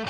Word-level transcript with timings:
Uh, 0.00 0.04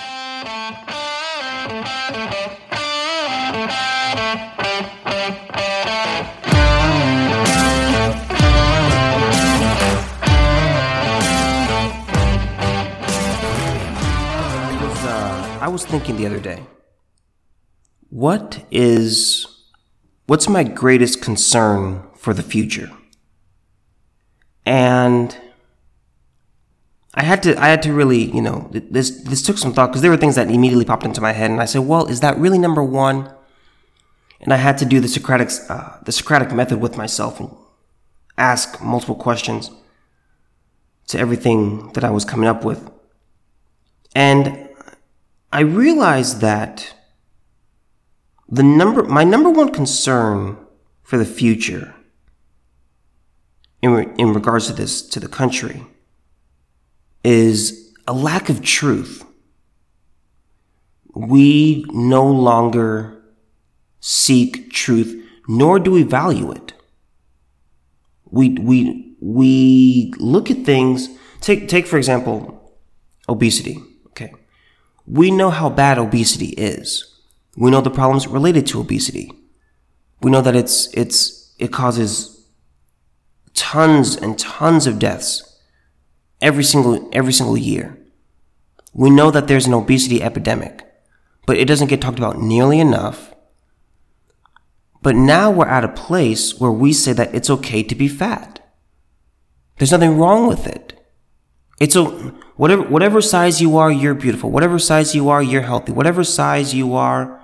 I 15.61 15.69
was 15.69 15.87
thinking 15.87 16.17
the 16.17 16.27
other 16.27 16.39
day, 16.39 16.63
what 18.11 18.65
is, 18.71 19.47
what's 20.27 20.49
my 20.51 20.65
greatest 20.65 21.23
concern 21.23 22.03
for 22.15 22.35
the 22.35 22.43
future? 22.43 22.91
And 24.67 25.35
I 27.19 27.25
had 27.25 27.43
to, 27.43 27.61
I 27.61 27.67
had 27.67 27.83
to 27.83 27.93
really, 27.93 28.31
you 28.31 28.41
know, 28.41 28.69
this, 28.71 29.11
this 29.25 29.43
took 29.43 29.59
some 29.59 29.73
thought 29.73 29.89
because 29.89 30.03
there 30.03 30.11
were 30.11 30.17
things 30.17 30.37
that 30.37 30.49
immediately 30.49 30.85
popped 30.85 31.05
into 31.05 31.21
my 31.21 31.33
head, 31.33 31.51
and 31.51 31.61
I 31.61 31.65
said, 31.65 31.81
well, 31.81 32.07
is 32.07 32.21
that 32.21 32.39
really 32.39 32.59
number 32.59 32.83
one? 32.83 33.35
And 34.41 34.53
I 34.53 34.57
had 34.57 34.79
to 34.79 34.85
do 34.85 35.01
the 35.01 35.09
Socratic, 35.09 35.51
uh, 35.69 35.99
the 36.05 36.13
Socratic 36.13 36.53
method 36.53 36.81
with 36.81 36.97
myself 36.97 37.41
and 37.41 37.51
ask 38.37 38.81
multiple 38.81 39.17
questions 39.17 39.73
to 41.09 41.19
everything 41.19 41.93
that 41.95 42.05
I 42.05 42.11
was 42.11 42.25
coming 42.25 42.49
up 42.49 42.65
with. 42.65 42.89
And 44.15 44.69
I 45.53 45.61
realized 45.61 46.41
that 46.41 46.95
the 48.49 48.63
number, 48.63 49.03
my 49.03 49.25
number 49.25 49.51
one 49.51 49.73
concern 49.73 50.57
for 51.03 51.19
the 51.19 51.25
future 51.25 51.97
in, 53.83 53.91
re, 53.91 54.07
in 54.19 54.33
regards 54.33 54.69
to 54.69 54.73
this, 54.73 55.03
to 55.03 55.19
the 55.19 55.27
country, 55.27 55.83
is 57.25 57.95
a 58.07 58.13
lack 58.13 58.49
of 58.49 58.63
truth. 58.63 59.25
We 61.15 61.85
no 61.89 62.27
longer 62.27 63.23
seek 64.01 64.71
truth, 64.71 65.25
nor 65.49 65.79
do 65.79 65.91
we 65.91 66.03
value 66.03 66.51
it. 66.53 66.73
We, 68.31 68.51
we, 68.51 69.17
we 69.21 70.13
look 70.19 70.51
at 70.51 70.65
things, 70.65 71.09
take, 71.41 71.69
take 71.69 71.87
for 71.87 71.97
example, 71.97 72.79
obesity. 73.29 73.83
Okay. 74.09 74.33
We 75.07 75.31
know 75.31 75.51
how 75.51 75.71
bad 75.71 75.99
obesity 75.99 76.51
is. 76.51 77.05
We 77.57 77.71
know 77.71 77.81
the 77.81 77.91
problems 77.91 78.27
related 78.27 78.67
to 78.69 78.81
obesity. 78.81 79.33
We 80.23 80.31
know 80.31 80.43
that 80.43 80.55
it's, 80.55 80.93
it's, 80.95 81.55
it 81.59 81.73
causes 81.73 82.47
tons 83.55 84.17
and 84.17 84.39
tons 84.39 84.87
of 84.87 84.99
deaths 84.99 85.48
every 86.41 86.65
single, 86.65 87.09
every 87.13 87.33
single 87.33 87.57
year. 87.57 87.99
We 88.93 89.11
know 89.11 89.31
that 89.31 89.49
there's 89.49 89.67
an 89.67 89.75
obesity 89.75 90.23
epidemic, 90.23 90.85
but 91.47 91.57
it 91.57 91.67
doesn't 91.67 91.89
get 91.89 92.01
talked 92.01 92.19
about 92.19 92.41
nearly 92.41 92.81
enough. 92.81 93.35
But 95.03 95.15
now 95.15 95.51
we're 95.51 95.69
at 95.69 95.85
a 95.85 95.89
place 95.89 96.59
where 96.59 96.73
we 96.73 96.93
say 96.93 97.13
that 97.13 97.35
it's 97.35 97.51
okay 97.51 97.83
to 97.83 97.95
be 97.95 98.09
fat. 98.09 98.59
There's 99.79 99.93
nothing 99.93 100.19
wrong 100.19 100.49
with 100.49 100.67
it. 100.67 100.95
It's 101.81 101.95
a 101.95 102.05
whatever 102.57 102.83
whatever 102.83 103.21
size 103.21 103.61
you 103.61 103.77
are, 103.77 103.93
you're 103.93 104.15
beautiful. 104.15 104.51
Whatever 104.51 104.79
size 104.81 105.15
you 105.15 105.29
are, 105.29 105.43
you're 105.43 105.63
healthy. 105.63 105.93
Whatever 105.93 106.25
size 106.25 106.75
you 106.75 106.95
are, 106.95 107.41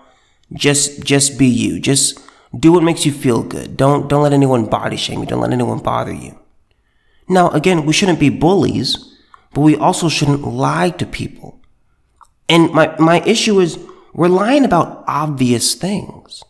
just 0.53 1.05
just 1.05 1.39
be 1.39 1.47
you. 1.47 1.79
Just 1.79 2.19
do 2.59 2.73
what 2.73 2.83
makes 2.83 3.07
you 3.07 3.13
feel 3.13 3.45
good. 3.45 3.77
Don't 3.77 4.09
don't 4.09 4.23
let 4.23 4.33
anyone 4.33 4.67
body 4.67 4.97
shame 4.97 5.21
you. 5.21 5.27
Don't 5.27 5.41
let 5.41 5.53
anyone 5.53 5.79
bother 5.79 6.13
you. 6.13 6.37
Now, 7.29 7.51
again, 7.51 7.87
we 7.87 7.93
shouldn't 7.93 8.21
be 8.21 8.29
bullies, 8.29 9.17
but 9.53 9.63
we 9.63 9.77
also 9.77 10.09
shouldn't 10.09 10.43
lie 10.43 10.91
to 10.91 11.07
people. 11.07 11.61
And 12.49 12.73
my 12.73 12.95
my 12.99 13.21
issue 13.21 13.61
is 13.61 13.79
we're 14.13 14.29
lying 14.29 14.65
about 14.65 15.05
obvious 15.07 15.75
things. 15.75 16.43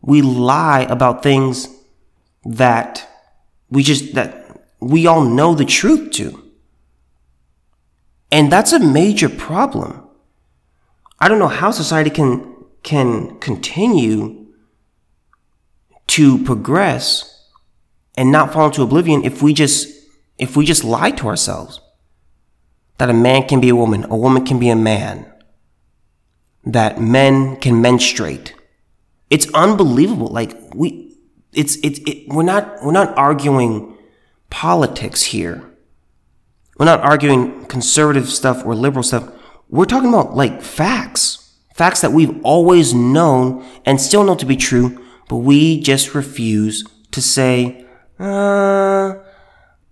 We 0.00 0.22
lie 0.22 0.86
about 0.88 1.22
things 1.22 1.68
that 2.44 3.08
we 3.70 3.82
just 3.82 4.14
that 4.14 4.66
we 4.80 5.06
all 5.06 5.24
know 5.24 5.54
the 5.54 5.64
truth 5.64 6.10
to. 6.12 6.42
And 8.32 8.50
that's 8.50 8.72
a 8.72 8.80
major 8.80 9.28
problem. 9.28 10.08
I 11.20 11.28
don't 11.28 11.38
know 11.38 11.48
how 11.48 11.70
society 11.70 12.10
can, 12.10 12.64
can 12.82 13.38
continue 13.38 14.46
to 16.08 16.42
progress 16.44 17.31
and 18.16 18.30
not 18.30 18.52
fall 18.52 18.66
into 18.66 18.82
oblivion 18.82 19.24
if 19.24 19.42
we 19.42 19.52
just, 19.52 19.88
if 20.38 20.56
we 20.56 20.64
just 20.64 20.84
lie 20.84 21.10
to 21.12 21.28
ourselves. 21.28 21.80
That 22.98 23.10
a 23.10 23.14
man 23.14 23.48
can 23.48 23.60
be 23.60 23.68
a 23.68 23.76
woman, 23.76 24.04
a 24.04 24.16
woman 24.16 24.44
can 24.44 24.58
be 24.58 24.68
a 24.68 24.76
man, 24.76 25.26
that 26.64 27.00
men 27.00 27.56
can 27.56 27.80
menstruate. 27.80 28.54
It's 29.30 29.52
unbelievable. 29.54 30.28
Like 30.28 30.56
we, 30.74 31.16
it's, 31.52 31.76
it's, 31.82 31.98
it, 32.00 32.28
we're 32.28 32.42
not, 32.42 32.84
we're 32.84 32.92
not 32.92 33.16
arguing 33.16 33.96
politics 34.50 35.22
here. 35.22 35.68
We're 36.78 36.86
not 36.86 37.00
arguing 37.00 37.64
conservative 37.66 38.28
stuff 38.28 38.64
or 38.64 38.74
liberal 38.74 39.02
stuff. 39.02 39.32
We're 39.68 39.86
talking 39.86 40.10
about 40.10 40.36
like 40.36 40.62
facts. 40.62 41.38
Facts 41.74 42.02
that 42.02 42.12
we've 42.12 42.38
always 42.44 42.92
known 42.92 43.64
and 43.86 44.00
still 44.00 44.24
know 44.24 44.34
to 44.34 44.46
be 44.46 44.56
true, 44.56 45.02
but 45.28 45.36
we 45.36 45.80
just 45.80 46.14
refuse 46.14 46.84
to 47.10 47.22
say, 47.22 47.86
uh, 48.18 49.14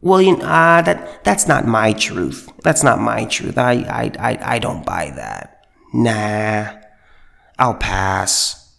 well, 0.00 0.22
you 0.22 0.36
know, 0.36 0.44
uh, 0.44 0.82
that, 0.82 1.24
that's 1.24 1.46
not 1.46 1.66
my 1.66 1.92
truth. 1.92 2.48
That's 2.62 2.82
not 2.82 3.00
my 3.00 3.24
truth. 3.26 3.58
I, 3.58 3.72
I, 3.72 4.12
I, 4.18 4.54
I 4.54 4.58
don't 4.58 4.84
buy 4.84 5.10
that. 5.16 5.66
Nah, 5.92 6.78
I'll 7.58 7.74
pass. 7.74 8.76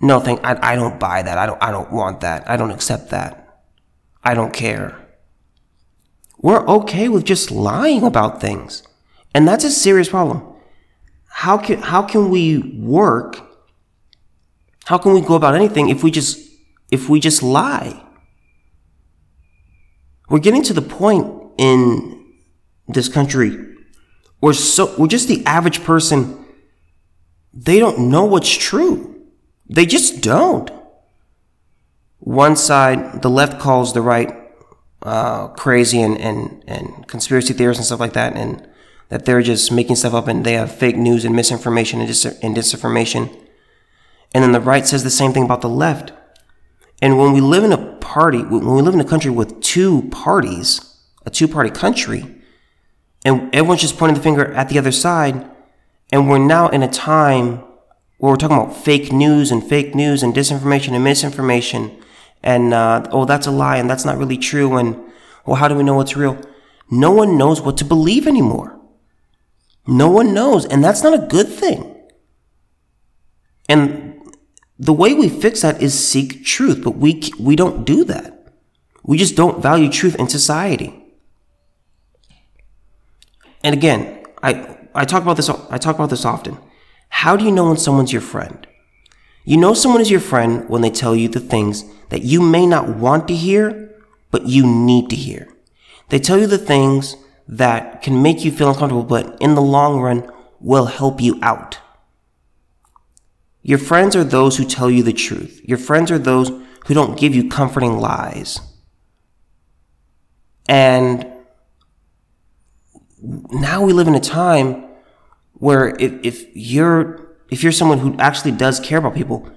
No, 0.00 0.20
I, 0.20 0.72
I 0.72 0.76
don't 0.76 0.98
buy 0.98 1.22
that. 1.22 1.38
I 1.38 1.46
don't, 1.46 1.62
I 1.62 1.70
don't 1.70 1.92
want 1.92 2.20
that. 2.20 2.48
I 2.48 2.56
don't 2.56 2.70
accept 2.70 3.10
that. 3.10 3.62
I 4.22 4.34
don't 4.34 4.52
care 4.52 5.06
we're 6.46 6.64
okay 6.68 7.08
with 7.08 7.24
just 7.24 7.50
lying 7.50 8.04
about 8.04 8.40
things. 8.40 8.82
And 9.34 9.48
that's 9.48 9.64
a 9.64 9.70
serious 9.70 10.08
problem. 10.08 10.42
How 11.28 11.58
can, 11.58 11.80
how 11.80 12.02
can 12.02 12.30
we 12.30 12.58
work? 12.58 13.40
How 14.84 14.98
can 14.98 15.12
we 15.12 15.20
go 15.20 15.34
about 15.34 15.54
anything 15.54 15.88
if 15.88 16.02
we 16.02 16.10
just, 16.10 16.38
if 16.90 17.08
we 17.08 17.20
just 17.20 17.42
lie? 17.42 18.00
We're 20.28 20.40
getting 20.40 20.62
to 20.64 20.72
the 20.72 20.82
point 20.82 21.52
in 21.58 22.24
this 22.88 23.08
country 23.08 23.74
where 24.40 24.52
so, 24.52 24.94
we're 24.98 25.06
just 25.06 25.28
the 25.28 25.44
average 25.46 25.82
person. 25.84 26.44
They 27.52 27.78
don't 27.78 28.10
know 28.10 28.24
what's 28.24 28.54
true. 28.54 29.24
They 29.68 29.86
just 29.86 30.22
don't. 30.22 30.70
One 32.18 32.56
side, 32.56 33.22
the 33.22 33.30
left 33.30 33.60
calls 33.60 33.92
the 33.92 34.02
right 34.02 34.34
uh, 35.02 35.48
crazy 35.48 36.02
and, 36.02 36.18
and, 36.18 36.64
and 36.66 37.06
conspiracy 37.06 37.52
theorists 37.54 37.80
and 37.80 37.86
stuff 37.86 38.00
like 38.00 38.14
that, 38.14 38.34
and 38.34 38.66
that 39.08 39.24
they're 39.24 39.42
just 39.42 39.70
making 39.70 39.96
stuff 39.96 40.14
up 40.14 40.26
and 40.26 40.44
they 40.44 40.54
have 40.54 40.72
fake 40.74 40.96
news 40.96 41.24
and 41.24 41.34
misinformation 41.34 42.00
and, 42.00 42.08
dis- 42.08 42.24
and 42.24 42.56
disinformation. 42.56 43.34
And 44.34 44.42
then 44.42 44.52
the 44.52 44.60
right 44.60 44.86
says 44.86 45.04
the 45.04 45.10
same 45.10 45.32
thing 45.32 45.44
about 45.44 45.60
the 45.60 45.68
left. 45.68 46.12
And 47.02 47.18
when 47.18 47.32
we 47.32 47.40
live 47.40 47.64
in 47.64 47.72
a 47.72 47.96
party, 47.96 48.42
when 48.42 48.66
we 48.66 48.82
live 48.82 48.94
in 48.94 49.00
a 49.00 49.04
country 49.04 49.30
with 49.30 49.60
two 49.60 50.08
parties, 50.10 50.96
a 51.24 51.30
two 51.30 51.48
party 51.48 51.70
country, 51.70 52.34
and 53.24 53.54
everyone's 53.54 53.80
just 53.80 53.98
pointing 53.98 54.16
the 54.16 54.22
finger 54.22 54.52
at 54.52 54.68
the 54.68 54.78
other 54.78 54.92
side, 54.92 55.50
and 56.12 56.28
we're 56.28 56.38
now 56.38 56.68
in 56.68 56.82
a 56.82 56.88
time 56.88 57.64
where 58.18 58.32
we're 58.32 58.36
talking 58.36 58.56
about 58.56 58.74
fake 58.76 59.12
news 59.12 59.50
and 59.50 59.62
fake 59.62 59.94
news 59.94 60.22
and 60.22 60.34
disinformation 60.34 60.94
and 60.94 61.04
misinformation 61.04 61.96
and 62.46 62.72
uh, 62.72 63.04
oh, 63.10 63.24
that's 63.24 63.48
a 63.48 63.50
lie 63.50 63.76
and 63.76 63.90
that's 63.90 64.04
not 64.04 64.16
really 64.18 64.38
true. 64.38 64.76
And 64.76 64.96
well, 65.44 65.56
how 65.56 65.66
do 65.66 65.74
we 65.74 65.82
know 65.82 65.94
what's 65.96 66.16
real? 66.16 66.40
No 66.88 67.10
one 67.10 67.36
knows 67.36 67.60
what 67.60 67.76
to 67.78 67.84
believe 67.84 68.26
anymore. 68.28 68.78
No 69.88 70.08
one 70.08 70.32
knows, 70.32 70.64
and 70.64 70.82
that's 70.82 71.02
not 71.02 71.12
a 71.12 71.26
good 71.26 71.48
thing. 71.48 71.92
And 73.68 74.05
the 74.78 74.92
way 74.92 75.14
we 75.14 75.28
fix 75.28 75.62
that 75.62 75.82
is 75.82 75.98
seek 75.98 76.44
truth, 76.44 76.82
but 76.84 76.96
we 76.96 77.22
we 77.38 77.56
don't 77.56 77.84
do 77.84 78.04
that. 78.04 78.52
We 79.02 79.18
just 79.18 79.36
don't 79.36 79.62
value 79.62 79.90
truth 79.90 80.16
in 80.16 80.28
society. 80.28 81.02
And 83.64 83.74
again, 83.74 84.24
I 84.42 84.76
I 84.94 85.04
talk 85.04 85.22
about 85.22 85.36
this 85.36 85.48
I 85.48 85.78
talk 85.78 85.94
about 85.94 86.10
this 86.10 86.24
often. 86.24 86.58
How 87.08 87.36
do 87.36 87.44
you 87.44 87.52
know 87.52 87.68
when 87.68 87.76
someone's 87.76 88.12
your 88.12 88.22
friend? 88.22 88.66
You 89.44 89.56
know 89.56 89.74
someone 89.74 90.02
is 90.02 90.10
your 90.10 90.20
friend 90.20 90.68
when 90.68 90.82
they 90.82 90.90
tell 90.90 91.14
you 91.14 91.28
the 91.28 91.40
things 91.40 91.84
that 92.08 92.22
you 92.22 92.42
may 92.42 92.66
not 92.66 92.96
want 92.96 93.28
to 93.28 93.34
hear, 93.34 93.94
but 94.30 94.46
you 94.46 94.66
need 94.66 95.08
to 95.10 95.16
hear. 95.16 95.48
They 96.08 96.18
tell 96.18 96.38
you 96.38 96.46
the 96.46 96.58
things 96.58 97.16
that 97.48 98.02
can 98.02 98.22
make 98.22 98.44
you 98.44 98.50
feel 98.50 98.70
uncomfortable, 98.70 99.04
but 99.04 99.36
in 99.40 99.54
the 99.54 99.62
long 99.62 100.00
run 100.00 100.28
will 100.60 100.86
help 100.86 101.20
you 101.20 101.38
out. 101.42 101.78
Your 103.66 103.78
friends 103.78 104.14
are 104.14 104.22
those 104.22 104.56
who 104.56 104.64
tell 104.64 104.88
you 104.88 105.02
the 105.02 105.12
truth. 105.12 105.60
Your 105.64 105.76
friends 105.76 106.12
are 106.12 106.20
those 106.20 106.52
who 106.86 106.94
don't 106.94 107.18
give 107.18 107.34
you 107.34 107.48
comforting 107.48 107.98
lies. 107.98 108.60
And 110.68 111.26
now 113.50 113.82
we 113.82 113.92
live 113.92 114.06
in 114.06 114.14
a 114.14 114.20
time 114.20 114.84
where 115.54 115.96
if, 115.98 116.12
if 116.22 116.46
you're 116.54 117.26
if 117.50 117.64
you're 117.64 117.72
someone 117.72 117.98
who 117.98 118.14
actually 118.20 118.52
does 118.52 118.78
care 118.78 118.98
about 118.98 119.16
people, 119.16 119.50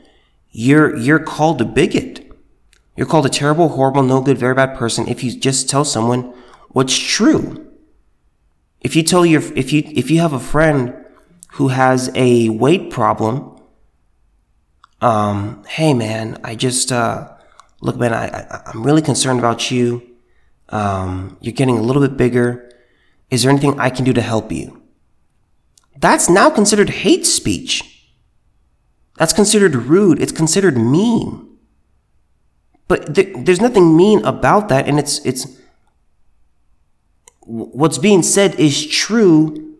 you're 0.49 0.97
you're 0.97 1.19
called 1.19 1.61
a 1.61 1.65
bigot. 1.65 2.31
You're 2.97 3.05
called 3.05 3.27
a 3.27 3.29
terrible, 3.29 3.69
horrible, 3.69 4.01
no 4.01 4.21
good, 4.21 4.39
very 4.39 4.55
bad 4.55 4.75
person 4.75 5.07
if 5.07 5.23
you 5.23 5.37
just 5.37 5.69
tell 5.69 5.85
someone 5.85 6.33
what's 6.69 6.97
true. 6.97 7.71
If 8.81 8.95
you 8.95 9.03
tell 9.03 9.23
your 9.23 9.43
if 9.55 9.71
you 9.71 9.83
if 9.85 10.09
you 10.09 10.19
have 10.19 10.33
a 10.33 10.39
friend 10.39 10.95
who 11.53 11.67
has 11.67 12.09
a 12.15 12.49
weight 12.49 12.89
problem, 12.89 13.58
um, 15.01 15.63
hey 15.67 15.93
man, 15.93 16.39
I 16.43 16.55
just 16.55 16.91
uh, 16.91 17.29
look, 17.81 17.97
man, 17.97 18.13
I, 18.13 18.27
I 18.27 18.61
I'm 18.67 18.83
really 18.83 19.01
concerned 19.01 19.39
about 19.39 19.71
you. 19.71 20.01
Um, 20.69 21.37
you're 21.41 21.53
getting 21.53 21.77
a 21.77 21.81
little 21.81 22.01
bit 22.01 22.17
bigger. 22.17 22.71
Is 23.29 23.43
there 23.43 23.51
anything 23.51 23.79
I 23.79 23.89
can 23.89 24.05
do 24.05 24.13
to 24.13 24.21
help 24.21 24.51
you? 24.51 24.81
That's 25.97 26.29
now 26.29 26.49
considered 26.49 26.89
hate 26.89 27.25
speech. 27.25 28.07
That's 29.17 29.33
considered 29.33 29.75
rude. 29.75 30.21
It's 30.21 30.31
considered 30.31 30.77
mean. 30.77 31.57
But 32.87 33.15
th- 33.15 33.35
there's 33.45 33.61
nothing 33.61 33.95
mean 33.95 34.23
about 34.25 34.69
that, 34.69 34.87
and 34.87 34.97
it's 34.97 35.23
it's 35.25 35.59
what's 37.41 37.97
being 37.97 38.23
said 38.23 38.55
is 38.55 38.85
true, 38.87 39.77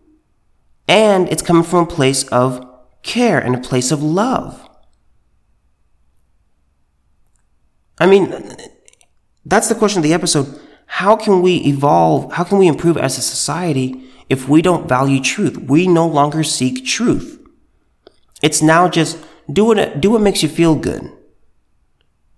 and 0.86 1.28
it's 1.28 1.42
coming 1.42 1.64
from 1.64 1.84
a 1.84 1.86
place 1.86 2.24
of 2.28 2.64
care 3.02 3.38
and 3.38 3.54
a 3.54 3.60
place 3.60 3.90
of 3.90 4.02
love. 4.02 4.69
I 8.00 8.06
mean, 8.06 8.56
that's 9.44 9.68
the 9.68 9.74
question 9.74 9.98
of 9.98 10.04
the 10.04 10.14
episode. 10.14 10.58
How 10.86 11.14
can 11.14 11.42
we 11.42 11.56
evolve? 11.58 12.32
How 12.32 12.44
can 12.44 12.58
we 12.58 12.66
improve 12.66 12.96
as 12.96 13.18
a 13.18 13.22
society 13.22 14.08
if 14.28 14.48
we 14.48 14.62
don't 14.62 14.88
value 14.88 15.20
truth? 15.20 15.58
We 15.58 15.86
no 15.86 16.06
longer 16.06 16.42
seek 16.42 16.84
truth. 16.84 17.38
It's 18.42 18.62
now 18.62 18.88
just 18.88 19.18
do 19.52 19.66
what, 19.66 20.00
do 20.00 20.10
what 20.10 20.22
makes 20.22 20.42
you 20.42 20.48
feel 20.48 20.74
good. 20.74 21.12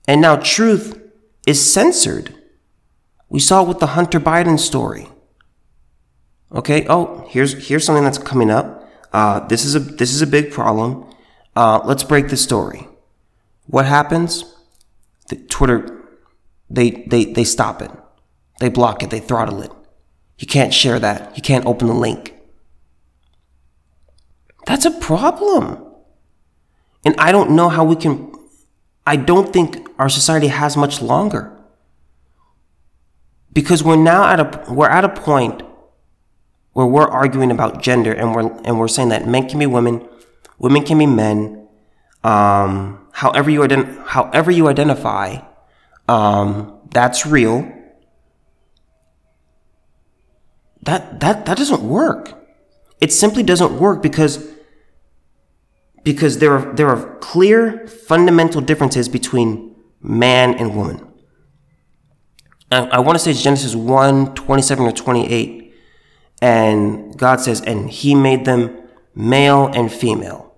And 0.09 0.21
now 0.21 0.37
truth 0.37 1.01
is 1.47 1.73
censored. 1.73 2.35
We 3.29 3.41
saw 3.41 3.63
it 3.63 3.69
with 3.69 3.79
the 3.79 3.89
Hunter 3.89 4.21
Biden 4.21 4.59
story. 4.59 5.09
Okay. 6.55 6.87
Oh, 6.89 7.27
here's 7.31 7.67
here's 7.69 7.85
something 7.85 8.05
that's 8.05 8.19
coming 8.19 8.51
up. 8.51 8.87
Uh, 9.13 9.41
this 9.47 9.65
is 9.65 9.75
a 9.75 9.79
this 9.81 10.13
is 10.13 10.21
a 10.21 10.27
big 10.27 10.51
problem. 10.51 11.07
Uh, 11.57 11.81
let's 11.85 12.03
break 12.03 12.29
the 12.29 12.37
story. 12.37 12.89
What 13.67 13.87
happens? 13.87 14.45
The 15.33 15.39
Twitter, 15.47 16.05
they 16.69 16.91
they 16.91 17.25
they 17.25 17.45
stop 17.45 17.81
it. 17.81 17.91
They 18.61 18.69
block 18.69 19.03
it. 19.03 19.09
They 19.09 19.19
throttle 19.19 19.63
it. 19.63 19.71
You 20.37 20.47
can't 20.47 20.75
share 20.75 20.99
that. 20.99 21.35
You 21.35 21.43
can't 21.43 21.65
open 21.65 21.89
the 21.89 21.95
link. 21.95 22.35
That's 24.67 24.85
a 24.85 24.91
problem. 24.91 25.83
And 27.03 27.15
I 27.17 27.33
don't 27.33 27.53
know 27.53 27.71
how 27.71 27.83
we 27.83 27.97
can. 27.97 28.31
I 29.07 29.17
don't 29.17 29.55
think 29.55 29.89
our 29.99 30.11
society 30.11 30.49
has 30.49 30.77
much 30.77 31.01
longer 31.01 31.51
because 33.55 33.83
we're 33.83 33.97
now 33.97 34.29
at 34.29 34.39
a 34.39 34.71
we're 34.71 34.91
at 34.91 35.03
a 35.03 35.09
point 35.09 35.63
where 36.75 36.85
we're 36.87 37.09
arguing 37.09 37.51
about 37.51 37.83
gender 37.83 38.13
and 38.13 38.35
we're 38.35 38.53
and 38.65 38.79
we're 38.79 38.87
saying 38.87 39.09
that 39.09 39.27
men 39.27 39.49
can 39.49 39.59
be 39.59 39.67
women, 39.67 40.07
women 40.59 40.85
can 40.85 40.99
be 40.99 41.07
men, 41.07 41.62
um, 42.25 43.07
however 43.13 43.51
you 43.51 43.61
ident- 43.61 44.07
however 44.07 44.51
you 44.51 44.69
identify, 44.69 45.39
um, 46.09 46.81
that's 46.91 47.27
real. 47.27 47.71
That 50.83 51.21
that 51.21 51.47
that 51.47 51.57
doesn't 51.57 51.83
work. 51.83 52.39
It 53.01 53.13
simply 53.13 53.43
doesn't 53.43 53.79
work 53.79 54.03
because 54.03 54.47
because 56.05 56.39
there 56.39 56.53
are 56.53 56.75
there 56.75 56.89
are 56.89 57.19
clear 57.19 57.87
fundamental 57.87 58.61
differences 58.61 59.09
between 59.09 59.75
man 60.01 60.55
and 60.55 60.77
woman. 60.77 61.07
I, 62.71 62.79
I 62.87 62.99
want 63.01 63.17
to 63.17 63.21
say 63.21 63.31
it's 63.31 63.43
Genesis 63.43 63.75
1, 63.77 64.35
27 64.35 64.87
or 64.87 64.93
28 64.93 65.63
and 66.43 67.17
God 67.17 67.41
says, 67.41 67.61
and 67.61 67.89
he 67.89 68.17
made 68.17 68.45
them 68.45 68.77
male 69.15 69.69
and 69.69 69.91
female. 69.93 70.52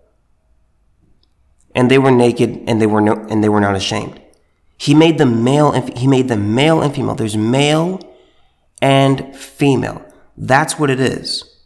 And 1.74 1.90
they 1.90 1.98
were 1.98 2.10
naked 2.10 2.62
and 2.66 2.80
they 2.80 2.86
were 2.86 3.00
no, 3.00 3.14
and 3.28 3.42
they 3.42 3.48
were 3.48 3.60
not 3.60 3.76
ashamed. 3.76 4.20
He 4.76 4.94
made 4.94 5.18
them 5.18 5.44
male 5.44 5.72
and 5.72 5.96
he 5.96 6.06
made 6.06 6.28
them 6.28 6.54
male 6.54 6.82
and 6.82 6.94
female. 6.94 7.14
There's 7.14 7.36
male 7.36 8.00
and 8.80 9.34
female. 9.34 10.04
That's 10.36 10.78
what 10.78 10.90
it 10.90 11.00
is. 11.00 11.58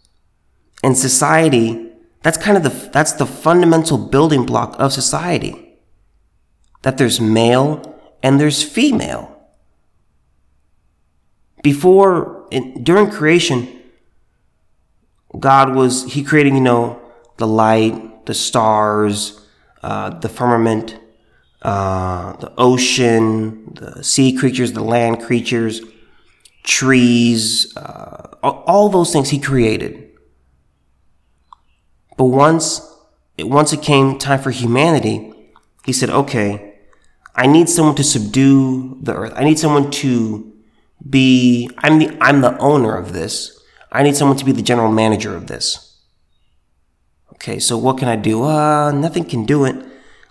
In 0.82 0.94
society, 0.94 1.90
that's 2.22 2.38
kind 2.38 2.56
of 2.56 2.62
the 2.62 2.90
that's 2.90 3.12
the 3.12 3.26
fundamental 3.26 3.98
building 3.98 4.46
block 4.46 4.76
of 4.78 4.92
society. 4.92 5.78
That 6.82 6.98
there's 6.98 7.20
male 7.20 7.98
and 8.22 8.40
there's 8.40 8.62
female. 8.62 9.34
Before 11.62 12.46
in, 12.50 12.82
during 12.84 13.10
creation, 13.10 13.78
God 15.38 15.74
was, 15.74 16.12
He 16.12 16.22
created, 16.22 16.54
you 16.54 16.60
know, 16.60 17.00
the 17.36 17.46
light, 17.46 18.26
the 18.26 18.34
stars, 18.34 19.40
uh, 19.82 20.10
the 20.10 20.28
firmament, 20.28 20.98
uh, 21.62 22.36
the 22.36 22.52
ocean, 22.58 23.72
the 23.74 24.02
sea 24.02 24.32
creatures, 24.32 24.72
the 24.72 24.82
land 24.82 25.22
creatures, 25.22 25.80
trees, 26.62 27.76
uh, 27.76 28.34
all 28.42 28.88
those 28.88 29.12
things 29.12 29.30
He 29.30 29.38
created. 29.38 30.10
But 32.16 32.26
once, 32.26 32.80
once 33.38 33.72
it 33.72 33.82
came 33.82 34.18
time 34.18 34.40
for 34.40 34.50
humanity, 34.50 35.32
He 35.84 35.92
said, 35.92 36.10
okay, 36.10 36.74
I 37.34 37.46
need 37.46 37.68
someone 37.68 37.94
to 37.94 38.04
subdue 38.04 38.98
the 39.00 39.14
earth. 39.14 39.32
I 39.36 39.44
need 39.44 39.58
someone 39.58 39.90
to 39.92 40.52
be, 41.08 41.70
I'm 41.78 42.00
the, 42.00 42.16
I'm 42.20 42.40
the 42.40 42.58
owner 42.58 42.96
of 42.96 43.12
this. 43.12 43.58
I 43.92 44.02
need 44.02 44.16
someone 44.16 44.36
to 44.38 44.44
be 44.44 44.52
the 44.52 44.62
general 44.62 44.90
manager 44.90 45.36
of 45.36 45.46
this. 45.46 45.87
Okay, 47.38 47.60
so 47.60 47.78
what 47.78 47.98
can 47.98 48.08
I 48.08 48.16
do? 48.16 48.42
Uh, 48.42 48.90
nothing 48.90 49.24
can 49.24 49.44
do 49.44 49.64
it. 49.64 49.76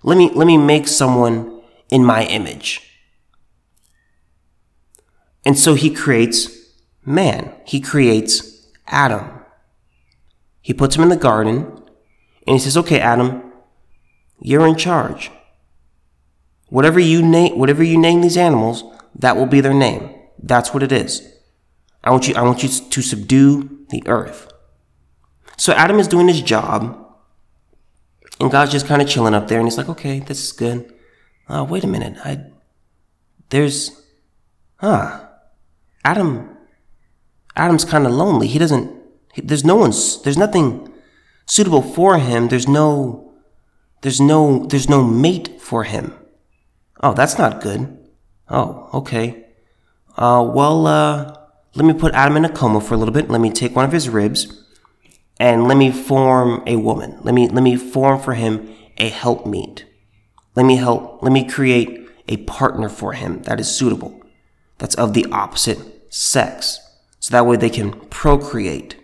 Let 0.03 0.17
me, 0.17 0.29
let 0.29 0.45
me 0.45 0.57
make 0.57 0.89
someone 0.89 1.61
in 1.89 2.03
my 2.03 2.25
image. 2.25 2.81
And 5.45 5.57
so 5.57 5.73
he 5.75 5.89
creates 5.89 6.51
man. 7.05 7.53
He 7.65 7.79
creates 7.79 8.67
Adam. 8.87 9.39
He 10.61 10.73
puts 10.73 10.97
him 10.97 11.03
in 11.03 11.09
the 11.09 11.15
garden 11.15 11.81
and 12.45 12.55
he 12.55 12.59
says, 12.59 12.75
okay, 12.75 12.99
Adam, 12.99 13.53
you're 14.41 14.67
in 14.67 14.75
charge. 14.75 15.31
Whatever 16.67 16.99
you 16.99 17.21
name, 17.25 17.57
whatever 17.57 17.83
you 17.83 17.97
name 17.97 18.19
these 18.19 18.35
animals, 18.35 18.83
that 19.15 19.37
will 19.37 19.45
be 19.45 19.61
their 19.61 19.73
name. 19.73 20.13
That's 20.37 20.73
what 20.73 20.83
it 20.83 20.91
is. 20.91 21.25
I 22.03 22.11
want 22.11 22.27
you, 22.27 22.35
I 22.35 22.41
want 22.41 22.63
you 22.63 22.69
to 22.69 23.01
subdue 23.01 23.85
the 23.89 24.03
earth. 24.07 24.51
So 25.57 25.73
Adam 25.73 25.99
is 25.99 26.07
doing 26.07 26.27
his 26.27 26.41
job, 26.41 27.03
and 28.39 28.51
God's 28.51 28.71
just 28.71 28.85
kind 28.85 29.01
of 29.01 29.09
chilling 29.09 29.33
up 29.33 29.47
there, 29.47 29.59
and 29.59 29.67
he's 29.67 29.77
like, 29.77 29.89
okay, 29.89 30.19
this 30.19 30.43
is 30.43 30.51
good. 30.51 30.93
Oh, 31.49 31.63
wait 31.63 31.83
a 31.83 31.87
minute. 31.87 32.17
I, 32.23 32.43
there's, 33.49 34.01
huh, 34.77 35.25
Adam, 36.05 36.55
Adam's 37.55 37.85
kind 37.85 38.05
of 38.05 38.11
lonely. 38.11 38.47
He 38.47 38.59
doesn't, 38.59 38.95
he, 39.33 39.41
there's 39.41 39.65
no 39.65 39.75
one's, 39.75 40.21
there's 40.21 40.37
nothing 40.37 40.93
suitable 41.47 41.81
for 41.81 42.19
him. 42.19 42.49
There's 42.49 42.67
no, 42.67 43.33
there's 44.01 44.21
no, 44.21 44.65
there's 44.67 44.89
no 44.89 45.03
mate 45.03 45.59
for 45.59 45.85
him. 45.85 46.13
Oh, 47.01 47.13
that's 47.13 47.37
not 47.37 47.61
good. 47.61 47.97
Oh, 48.49 48.89
okay. 48.93 49.45
Uh, 50.15 50.49
well, 50.53 50.85
uh, 50.85 51.35
let 51.75 51.85
me 51.85 51.93
put 51.93 52.13
Adam 52.13 52.37
in 52.37 52.45
a 52.45 52.49
coma 52.49 52.81
for 52.81 52.93
a 52.93 52.97
little 52.97 53.13
bit. 53.13 53.29
Let 53.29 53.41
me 53.41 53.51
take 53.51 53.75
one 53.75 53.85
of 53.85 53.91
his 53.91 54.09
ribs 54.09 54.63
and 55.39 55.67
let 55.67 55.77
me 55.77 55.91
form 55.91 56.63
a 56.65 56.77
woman. 56.77 57.19
Let 57.21 57.33
me, 57.33 57.47
let 57.47 57.63
me 57.63 57.75
form 57.75 58.19
for 58.19 58.33
him 58.33 58.75
a 58.97 59.09
helpmeet. 59.09 59.85
Let 60.55 60.65
me 60.65 60.77
help, 60.77 61.21
let 61.21 61.31
me 61.31 61.47
create 61.47 62.09
a 62.27 62.37
partner 62.37 62.89
for 62.89 63.13
him 63.13 63.43
that 63.43 63.59
is 63.59 63.73
suitable, 63.73 64.21
that's 64.77 64.95
of 64.95 65.13
the 65.13 65.25
opposite 65.31 66.13
sex. 66.13 66.79
So 67.19 67.31
that 67.31 67.45
way 67.45 67.57
they 67.57 67.69
can 67.69 67.91
procreate. 67.91 68.95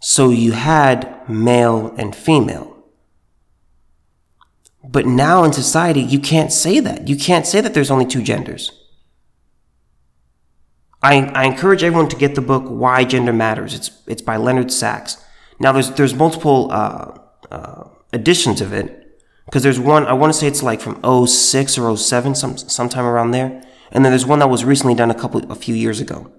So 0.00 0.30
you 0.30 0.52
had 0.52 1.28
male 1.28 1.94
and 1.96 2.14
female. 2.14 2.76
But 4.82 5.06
now 5.06 5.44
in 5.44 5.52
society, 5.52 6.00
you 6.00 6.18
can't 6.18 6.50
say 6.50 6.80
that. 6.80 7.06
You 7.06 7.16
can't 7.16 7.46
say 7.46 7.60
that 7.60 7.74
there's 7.74 7.90
only 7.90 8.06
two 8.06 8.22
genders. 8.22 8.79
I, 11.02 11.20
I 11.34 11.44
encourage 11.44 11.82
everyone 11.82 12.08
to 12.10 12.16
get 12.16 12.34
the 12.34 12.40
book 12.42 12.64
Why 12.66 13.04
Gender 13.04 13.32
Matters. 13.32 13.74
It's 13.74 13.90
it's 14.06 14.22
by 14.22 14.36
Leonard 14.36 14.70
Sax. 14.70 15.22
Now 15.58 15.72
there's 15.72 15.90
there's 15.92 16.14
multiple 16.14 16.70
uh, 16.70 17.18
uh, 17.50 17.84
editions 18.12 18.60
of 18.60 18.72
it 18.72 19.18
because 19.46 19.62
there's 19.62 19.80
one 19.80 20.06
I 20.06 20.12
want 20.12 20.32
to 20.32 20.38
say 20.38 20.46
it's 20.46 20.62
like 20.62 20.80
from 20.80 21.00
06 21.26 21.78
or 21.78 21.96
07 21.96 22.34
some 22.34 22.58
sometime 22.58 23.06
around 23.06 23.30
there, 23.30 23.62
and 23.90 24.04
then 24.04 24.12
there's 24.12 24.26
one 24.26 24.40
that 24.40 24.48
was 24.50 24.64
recently 24.64 24.94
done 24.94 25.10
a 25.10 25.14
couple 25.14 25.50
a 25.50 25.56
few 25.56 25.74
years 25.74 26.00
ago. 26.00 26.30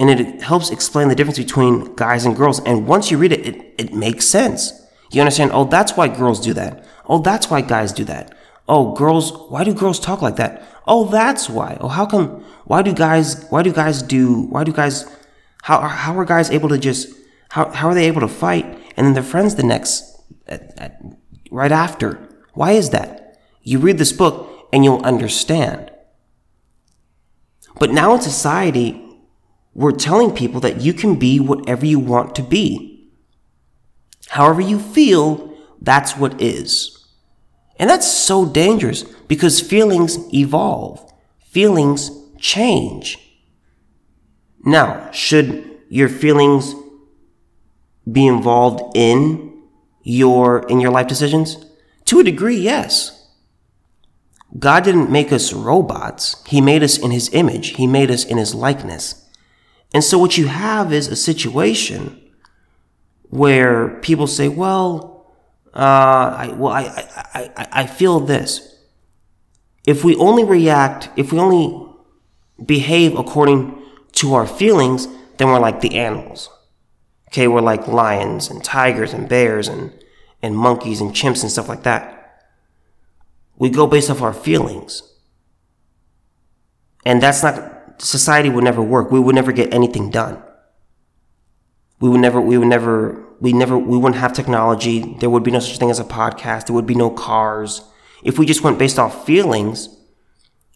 And 0.00 0.10
it 0.10 0.42
helps 0.42 0.70
explain 0.70 1.08
the 1.08 1.16
difference 1.16 1.38
between 1.38 1.96
guys 1.96 2.24
and 2.24 2.36
girls. 2.36 2.60
And 2.60 2.86
once 2.86 3.10
you 3.10 3.18
read 3.18 3.32
it, 3.32 3.44
it, 3.44 3.74
it 3.78 3.92
makes 3.92 4.26
sense. 4.26 4.72
You 5.10 5.20
understand? 5.20 5.50
Oh, 5.52 5.64
that's 5.64 5.96
why 5.96 6.06
girls 6.06 6.40
do 6.40 6.54
that. 6.54 6.84
Oh, 7.06 7.18
that's 7.18 7.50
why 7.50 7.62
guys 7.62 7.92
do 7.92 8.04
that. 8.04 8.32
Oh, 8.68 8.92
girls, 8.94 9.32
why 9.48 9.64
do 9.64 9.72
girls 9.72 9.98
talk 9.98 10.20
like 10.20 10.36
that? 10.36 10.62
Oh, 10.86 11.06
that's 11.06 11.48
why. 11.48 11.78
Oh, 11.80 11.88
how 11.88 12.04
come, 12.04 12.44
why 12.64 12.82
do 12.82 12.92
guys, 12.92 13.46
why 13.48 13.62
do 13.62 13.72
guys 13.72 14.02
do, 14.02 14.42
why 14.42 14.64
do 14.64 14.72
guys, 14.72 15.06
how, 15.62 15.80
how 15.80 16.18
are 16.18 16.24
guys 16.24 16.50
able 16.50 16.68
to 16.68 16.78
just, 16.78 17.08
how, 17.48 17.70
how 17.70 17.88
are 17.88 17.94
they 17.94 18.06
able 18.06 18.20
to 18.20 18.28
fight 18.28 18.66
and 18.96 19.06
then 19.06 19.14
they're 19.14 19.22
friends 19.22 19.54
the 19.54 19.62
next, 19.62 20.20
at, 20.46 20.78
at, 20.78 21.02
right 21.50 21.72
after? 21.72 22.28
Why 22.52 22.72
is 22.72 22.90
that? 22.90 23.40
You 23.62 23.78
read 23.78 23.98
this 23.98 24.12
book 24.12 24.68
and 24.72 24.84
you'll 24.84 25.02
understand. 25.02 25.90
But 27.78 27.90
now 27.90 28.14
in 28.14 28.20
society, 28.20 29.02
we're 29.72 29.92
telling 29.92 30.34
people 30.34 30.60
that 30.60 30.80
you 30.80 30.92
can 30.92 31.18
be 31.18 31.38
whatever 31.40 31.86
you 31.86 31.98
want 31.98 32.34
to 32.34 32.42
be. 32.42 33.12
However 34.28 34.60
you 34.60 34.78
feel, 34.78 35.56
that's 35.80 36.16
what 36.16 36.40
is. 36.40 36.97
And 37.78 37.88
that's 37.88 38.10
so 38.10 38.44
dangerous 38.44 39.04
because 39.28 39.60
feelings 39.60 40.18
evolve. 40.34 41.12
Feelings 41.38 42.10
change. 42.38 43.18
Now, 44.64 45.10
should 45.12 45.78
your 45.88 46.08
feelings 46.08 46.74
be 48.10 48.26
involved 48.26 48.96
in 48.96 49.62
your, 50.02 50.66
in 50.68 50.80
your 50.80 50.90
life 50.90 51.06
decisions? 51.06 51.64
To 52.06 52.20
a 52.20 52.24
degree, 52.24 52.58
yes. 52.58 53.14
God 54.58 54.82
didn't 54.82 55.10
make 55.10 55.30
us 55.30 55.52
robots. 55.52 56.42
He 56.46 56.60
made 56.60 56.82
us 56.82 56.98
in 56.98 57.10
his 57.10 57.32
image. 57.32 57.76
He 57.76 57.86
made 57.86 58.10
us 58.10 58.24
in 58.24 58.38
his 58.38 58.54
likeness. 58.54 59.26
And 59.92 60.02
so 60.02 60.18
what 60.18 60.36
you 60.36 60.46
have 60.46 60.92
is 60.92 61.08
a 61.08 61.16
situation 61.16 62.20
where 63.30 64.00
people 64.00 64.26
say, 64.26 64.48
well, 64.48 65.17
Uh, 65.78 66.34
I, 66.36 66.54
well, 66.56 66.72
I, 66.72 66.82
I, 67.34 67.52
I, 67.56 67.68
I 67.82 67.86
feel 67.86 68.18
this. 68.18 68.74
If 69.86 70.02
we 70.02 70.16
only 70.16 70.42
react, 70.42 71.08
if 71.16 71.32
we 71.32 71.38
only 71.38 71.86
behave 72.66 73.16
according 73.16 73.80
to 74.14 74.34
our 74.34 74.46
feelings, 74.46 75.06
then 75.36 75.46
we're 75.46 75.60
like 75.60 75.80
the 75.80 75.96
animals. 75.96 76.50
Okay, 77.28 77.46
we're 77.46 77.60
like 77.60 77.86
lions 77.86 78.50
and 78.50 78.64
tigers 78.64 79.12
and 79.12 79.28
bears 79.28 79.68
and, 79.68 79.92
and 80.42 80.56
monkeys 80.56 81.00
and 81.00 81.14
chimps 81.14 81.42
and 81.42 81.52
stuff 81.52 81.68
like 81.68 81.84
that. 81.84 82.42
We 83.56 83.70
go 83.70 83.86
based 83.86 84.10
off 84.10 84.20
our 84.20 84.32
feelings. 84.32 85.02
And 87.06 87.22
that's 87.22 87.44
not, 87.44 88.02
society 88.02 88.48
would 88.48 88.64
never 88.64 88.82
work. 88.82 89.12
We 89.12 89.20
would 89.20 89.36
never 89.36 89.52
get 89.52 89.72
anything 89.72 90.10
done. 90.10 90.42
We 92.00 92.08
would 92.08 92.20
never, 92.20 92.40
we 92.40 92.58
would 92.58 92.68
never, 92.68 93.27
we 93.40 93.52
never, 93.52 93.78
we 93.78 93.96
wouldn't 93.96 94.20
have 94.20 94.32
technology. 94.32 95.16
There 95.20 95.30
would 95.30 95.44
be 95.44 95.50
no 95.50 95.60
such 95.60 95.78
thing 95.78 95.90
as 95.90 96.00
a 96.00 96.04
podcast. 96.04 96.66
There 96.66 96.74
would 96.74 96.86
be 96.86 96.94
no 96.94 97.10
cars. 97.10 97.82
If 98.22 98.38
we 98.38 98.46
just 98.46 98.62
went 98.62 98.78
based 98.78 98.98
off 98.98 99.24
feelings, 99.24 99.88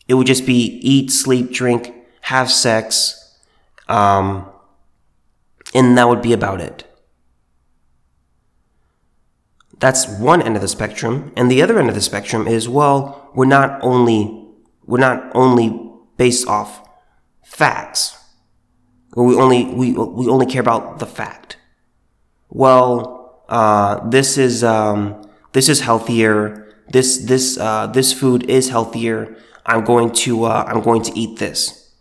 it 0.07 0.15
would 0.15 0.27
just 0.27 0.47
be 0.47 0.79
eat, 0.83 1.11
sleep, 1.11 1.53
drink, 1.53 1.95
have 2.23 2.51
sex, 2.51 3.37
um, 3.89 4.49
and 5.75 5.97
that 5.99 6.09
would 6.09 6.23
be 6.23 6.33
about 6.33 6.61
it. 6.61 6.85
That's 9.79 10.07
one 10.07 10.41
end 10.41 10.55
of 10.55 10.63
the 10.63 10.69
spectrum. 10.69 11.33
And 11.37 11.51
the 11.51 11.61
other 11.63 11.79
end 11.79 11.89
of 11.89 11.97
the 11.97 12.01
spectrum 12.01 12.47
is, 12.47 12.69
well, 12.69 13.31
we're 13.35 13.47
not 13.47 13.83
only, 13.83 14.47
we're 14.87 14.99
not 14.99 15.33
only 15.35 15.91
based 16.17 16.47
off 16.47 16.89
facts. 17.45 18.17
We 19.17 19.35
only, 19.35 19.65
we, 19.65 19.93
we 19.93 20.29
only 20.29 20.47
care 20.47 20.61
about 20.61 21.01
the 21.01 21.07
fact. 21.07 21.57
Well, 22.55 23.45
uh, 23.49 24.07
this 24.11 24.37
is, 24.37 24.63
um, 24.63 25.23
this 25.53 25.71
is 25.71 25.81
healthier. 25.81 26.69
This, 26.91 27.17
this, 27.17 27.57
uh, 27.57 27.87
this 27.87 28.13
food 28.13 28.49
is 28.49 28.69
healthier. 28.69 29.37
I'm 29.65 29.85
going 29.85 30.13
to, 30.25 30.45
uh, 30.45 30.65
I'm 30.69 30.83
going 30.83 31.03
to 31.03 31.19
eat 31.19 31.39
this. 31.39 31.95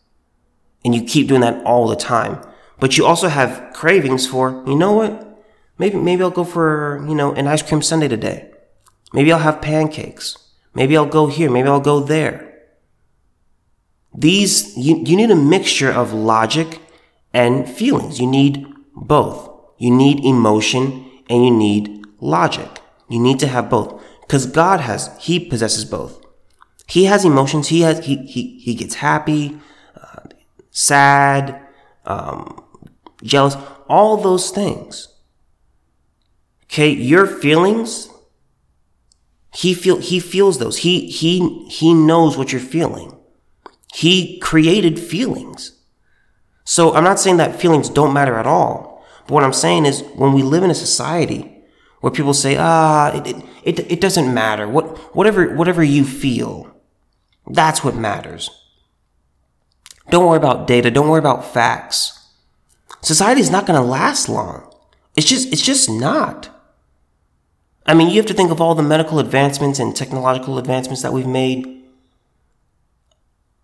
And 0.83 0.93
you 0.93 1.03
keep 1.03 1.29
doing 1.29 1.41
that 1.41 1.63
all 1.63 1.87
the 1.87 1.95
time. 1.95 2.45
But 2.81 2.97
you 2.97 3.05
also 3.05 3.29
have 3.29 3.71
cravings 3.73 4.27
for, 4.27 4.61
you 4.67 4.75
know 4.75 4.91
what? 4.91 5.41
Maybe, 5.77 5.95
maybe 5.97 6.21
I'll 6.21 6.31
go 6.31 6.43
for, 6.43 7.05
you 7.07 7.15
know, 7.15 7.31
an 7.33 7.47
ice 7.47 7.61
cream 7.61 7.81
sundae 7.81 8.09
today. 8.09 8.51
Maybe 9.13 9.31
I'll 9.31 9.39
have 9.39 9.61
pancakes. 9.61 10.37
Maybe 10.73 10.97
I'll 10.97 11.05
go 11.05 11.27
here. 11.27 11.49
Maybe 11.49 11.69
I'll 11.69 11.79
go 11.79 12.01
there. 12.01 12.59
These, 14.13 14.75
you, 14.75 15.01
you 15.05 15.15
need 15.15 15.31
a 15.31 15.35
mixture 15.35 15.91
of 15.91 16.11
logic 16.11 16.79
and 17.33 17.69
feelings. 17.69 18.19
You 18.19 18.27
need 18.27 18.65
both. 18.93 19.50
You 19.81 19.89
need 19.89 20.23
emotion 20.23 21.09
and 21.27 21.43
you 21.43 21.49
need 21.49 22.05
logic. 22.19 22.69
You 23.09 23.19
need 23.19 23.39
to 23.39 23.47
have 23.47 23.67
both. 23.67 23.99
Because 24.21 24.45
God 24.45 24.79
has, 24.81 25.09
He 25.19 25.39
possesses 25.39 25.85
both. 25.85 26.23
He 26.85 27.05
has 27.05 27.25
emotions. 27.25 27.69
He 27.69 27.81
has, 27.81 28.05
he, 28.05 28.17
he, 28.27 28.59
he 28.59 28.75
gets 28.75 28.93
happy, 28.93 29.57
uh, 29.99 30.21
sad, 30.69 31.59
um, 32.05 32.63
jealous, 33.23 33.55
all 33.89 34.17
those 34.17 34.51
things. 34.51 35.07
Okay, 36.65 36.91
your 36.91 37.25
feelings, 37.25 38.07
he 39.51 39.73
feel 39.73 39.97
he 39.97 40.19
feels 40.19 40.59
those. 40.59 40.77
He 40.77 41.07
he 41.07 41.65
he 41.67 41.93
knows 41.93 42.37
what 42.37 42.51
you're 42.51 42.61
feeling. 42.61 43.17
He 43.93 44.39
created 44.39 44.99
feelings. 44.99 45.73
So 46.63 46.93
I'm 46.93 47.03
not 47.03 47.19
saying 47.19 47.37
that 47.37 47.59
feelings 47.59 47.89
don't 47.89 48.13
matter 48.13 48.37
at 48.37 48.47
all. 48.47 48.90
But 49.27 49.31
what 49.31 49.43
I'm 49.43 49.53
saying 49.53 49.85
is 49.85 50.01
when 50.15 50.33
we 50.33 50.43
live 50.43 50.63
in 50.63 50.71
a 50.71 50.75
society 50.75 51.63
where 52.01 52.11
people 52.11 52.33
say, 52.33 52.57
ah, 52.57 53.15
it, 53.15 53.27
it, 53.27 53.45
it, 53.63 53.91
it 53.91 54.01
doesn't 54.01 54.33
matter. 54.33 54.67
What, 54.67 54.97
whatever, 55.15 55.55
whatever 55.55 55.83
you 55.83 56.03
feel, 56.03 56.75
that's 57.47 57.83
what 57.83 57.95
matters. 57.95 58.49
Don't 60.09 60.25
worry 60.25 60.37
about 60.37 60.67
data. 60.67 60.91
Don't 60.91 61.07
worry 61.07 61.19
about 61.19 61.45
facts. 61.45 62.29
Society 63.01 63.41
is 63.41 63.49
not 63.49 63.65
going 63.65 63.79
to 63.79 63.85
last 63.85 64.29
long. 64.29 64.73
It's 65.15 65.27
just, 65.27 65.51
it's 65.51 65.61
just 65.61 65.89
not. 65.89 66.49
I 67.85 67.93
mean, 67.93 68.09
you 68.09 68.17
have 68.17 68.27
to 68.27 68.33
think 68.33 68.51
of 68.51 68.61
all 68.61 68.75
the 68.75 68.83
medical 68.83 69.19
advancements 69.19 69.79
and 69.79 69.95
technological 69.95 70.57
advancements 70.57 71.01
that 71.01 71.13
we've 71.13 71.27
made. 71.27 71.83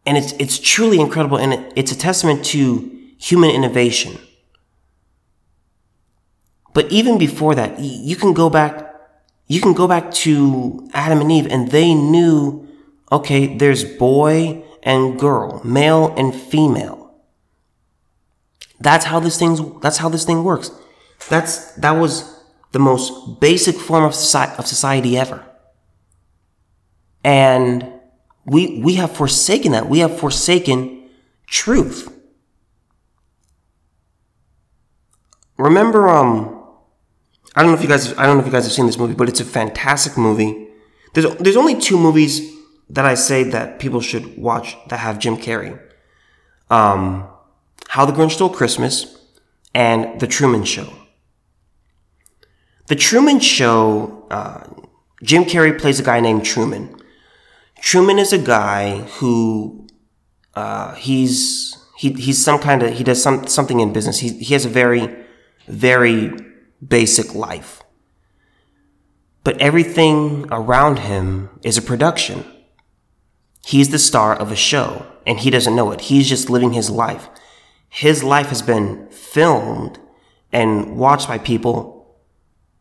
And 0.06 0.18
it's, 0.18 0.34
it's 0.34 0.58
truly 0.58 1.00
incredible 1.00 1.38
and 1.38 1.54
it, 1.54 1.74
it's 1.76 1.92
a 1.92 1.98
testament 1.98 2.46
to 2.46 2.92
human 3.20 3.50
innovation. 3.50 4.18
But 6.78 6.92
even 6.92 7.18
before 7.18 7.56
that, 7.56 7.80
you 7.80 8.16
can 8.16 8.34
go 8.34 8.52
back, 8.52 8.94
you 9.48 9.60
can 9.60 9.74
go 9.74 9.88
back 9.88 10.12
to 10.26 10.88
Adam 10.94 11.22
and 11.22 11.32
Eve 11.32 11.48
and 11.48 11.72
they 11.72 11.96
knew, 11.96 12.68
okay, 13.12 13.58
there's 13.58 13.84
boy 13.84 14.64
and 14.84 15.20
girl, 15.20 15.60
male 15.64 16.14
and 16.16 16.36
female. 16.36 17.16
That's 18.80 19.06
how 19.06 19.20
this 19.20 19.40
thing, 19.40 19.80
that's 19.80 19.98
how 19.98 20.08
this 20.08 20.24
thing 20.24 20.44
works. 20.44 20.70
That's, 21.30 21.72
that 21.78 21.94
was 21.94 22.44
the 22.74 22.80
most 22.80 23.40
basic 23.40 23.76
form 23.78 24.04
of 24.04 24.14
society 24.14 25.18
ever. 25.18 25.44
And 27.24 27.92
we, 28.46 28.84
we 28.84 28.94
have 29.02 29.12
forsaken 29.12 29.72
that. 29.72 29.90
We 29.90 29.98
have 29.98 30.20
forsaken 30.20 31.10
truth. 31.48 32.14
Remember, 35.58 36.08
um, 36.08 36.57
I 37.58 37.64
don't 37.64 37.72
know 37.72 37.78
if 37.78 37.82
you 37.82 37.90
guys, 37.90 38.16
I 38.20 38.28
don't 38.28 38.38
know 38.38 38.42
if 38.42 38.46
you 38.46 38.52
guys 38.52 38.66
have 38.66 38.72
seen 38.72 38.86
this 38.86 39.00
movie, 39.00 39.16
but 39.16 39.28
it's 39.28 39.40
a 39.40 39.46
fantastic 39.46 40.16
movie. 40.16 40.68
There's, 41.16 41.36
there's 41.38 41.58
only 41.58 41.80
two 41.80 41.98
movies 41.98 42.56
that 42.88 43.04
I 43.04 43.16
say 43.16 43.44
that 43.46 43.80
people 43.80 44.00
should 44.00 44.38
watch 44.38 44.78
that 44.90 45.00
have 45.00 45.18
Jim 45.18 45.38
Carrey. 45.38 45.80
Um, 46.70 47.28
How 47.88 48.06
the 48.06 48.14
Grinch 48.14 48.34
Stole 48.34 48.52
Christmas 48.52 49.18
and 49.74 50.20
The 50.20 50.28
Truman 50.28 50.66
Show. 50.66 50.94
The 52.90 52.96
Truman 52.96 53.40
Show, 53.40 54.28
uh, 54.30 54.64
Jim 55.24 55.44
Carrey 55.44 55.80
plays 55.80 56.00
a 56.00 56.04
guy 56.04 56.20
named 56.20 56.46
Truman. 56.46 56.96
Truman 57.82 58.20
is 58.20 58.34
a 58.34 58.38
guy 58.38 59.00
who 59.18 59.88
uh, 60.54 60.94
he's 60.94 61.76
he, 61.98 62.14
he's 62.14 62.38
some 62.38 62.60
kind 62.60 62.84
of 62.84 62.94
he 62.94 63.04
does 63.04 63.22
some 63.22 63.48
something 63.48 63.80
in 63.80 63.94
business. 63.94 64.20
He 64.20 64.30
he 64.30 64.54
has 64.54 64.64
a 64.66 64.70
very 64.70 65.26
very 65.68 66.34
basic 66.86 67.34
life, 67.34 67.84
but 69.44 69.60
everything 69.62 70.46
around 70.52 71.00
him 71.00 71.50
is 71.64 71.78
a 71.78 71.82
production. 71.82 72.46
He's 73.66 73.90
the 73.90 74.00
star 74.00 74.36
of 74.36 74.52
a 74.52 74.56
show, 74.56 75.06
and 75.26 75.40
he 75.40 75.50
doesn't 75.50 75.76
know 75.76 75.92
it. 75.92 76.02
He's 76.02 76.30
just 76.30 76.50
living 76.50 76.74
his 76.74 76.90
life. 76.90 77.30
His 77.90 78.24
life 78.24 78.48
has 78.48 78.62
been 78.62 79.10
filmed 79.10 80.00
and 80.52 80.98
watched 80.98 81.28
by 81.28 81.38
people 81.38 82.18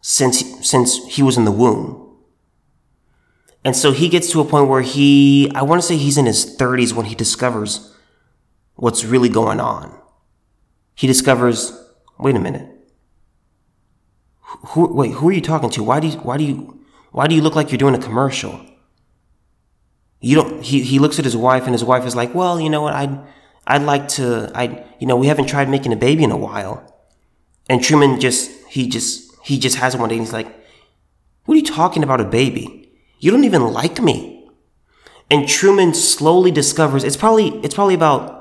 since 0.01 0.45
since 0.69 1.05
he 1.07 1.23
was 1.23 1.37
in 1.37 1.45
the 1.45 1.53
womb. 1.53 2.03
And 3.65 3.75
so 3.75 3.91
he 3.91 4.09
gets 4.09 4.31
to 4.31 4.41
a 4.41 4.45
point 4.45 4.69
where 4.69 4.83
he 4.83 5.51
I 5.55 5.63
want 5.63 5.83
to 5.83 5.87
say 5.87 5.97
he's 5.97 6.19
in 6.19 6.27
his 6.27 6.57
30s 6.57 6.93
when 6.93 7.07
he 7.07 7.17
discovers 7.17 7.93
what's 8.77 9.05
really 9.05 9.29
going 9.29 9.59
on. 9.59 9.99
he 10.95 11.07
discovers, 11.07 11.73
wait 12.19 12.37
a 12.37 12.41
minute. 12.41 12.76
Who, 14.69 14.93
wait, 14.93 15.13
who 15.13 15.29
are 15.29 15.33
you 15.33 15.41
talking 15.41 15.71
to? 15.71 15.83
Why 15.83 16.01
do 16.01 16.07
you, 16.07 16.19
why 16.19 16.37
do 16.37 16.45
you, 16.45 16.85
why 17.11 17.27
do 17.27 17.35
you 17.35 17.43
look 17.43 17.57
like 17.57 17.71
you're 17.71 17.79
doing 17.79 17.95
a 17.95 17.99
commercial? 17.99 18.61
You 20.21 20.37
don't, 20.37 20.63
he, 20.63 20.83
he 20.83 20.99
looks 20.99 21.19
at 21.19 21.25
his 21.25 21.37
wife 21.37 21.65
and 21.65 21.73
his 21.73 21.85
wife 21.85 22.07
is 22.07 22.17
like, 22.17 22.35
well, 22.35 22.61
you 22.61 22.71
know 22.71 22.83
what? 22.83 22.95
I'd, 22.95 23.19
I'd 23.67 23.83
like 23.83 24.09
to, 24.09 24.51
I, 24.55 24.85
you 24.99 25.07
know, 25.07 25.17
we 25.17 25.27
haven't 25.27 25.47
tried 25.47 25.69
making 25.69 25.93
a 25.93 25.97
baby 25.97 26.25
in 26.25 26.31
a 26.31 26.37
while. 26.37 26.95
And 27.69 27.83
Truman 27.83 28.21
just, 28.21 28.51
he 28.69 28.89
just, 28.89 29.35
he 29.45 29.59
just 29.59 29.77
has 29.77 29.97
one 29.97 30.09
day 30.09 30.17
and 30.17 30.25
he's 30.25 30.33
like, 30.33 30.47
what 31.45 31.55
are 31.55 31.59
you 31.59 31.65
talking 31.65 32.03
about 32.03 32.21
a 32.21 32.25
baby? 32.25 32.93
You 33.19 33.31
don't 33.31 33.45
even 33.45 33.63
like 33.73 34.01
me. 34.01 34.49
And 35.31 35.49
Truman 35.49 35.95
slowly 35.95 36.53
discovers, 36.53 37.03
it's 37.03 37.17
probably, 37.17 37.49
it's 37.65 37.75
probably 37.75 37.95
about 37.95 38.36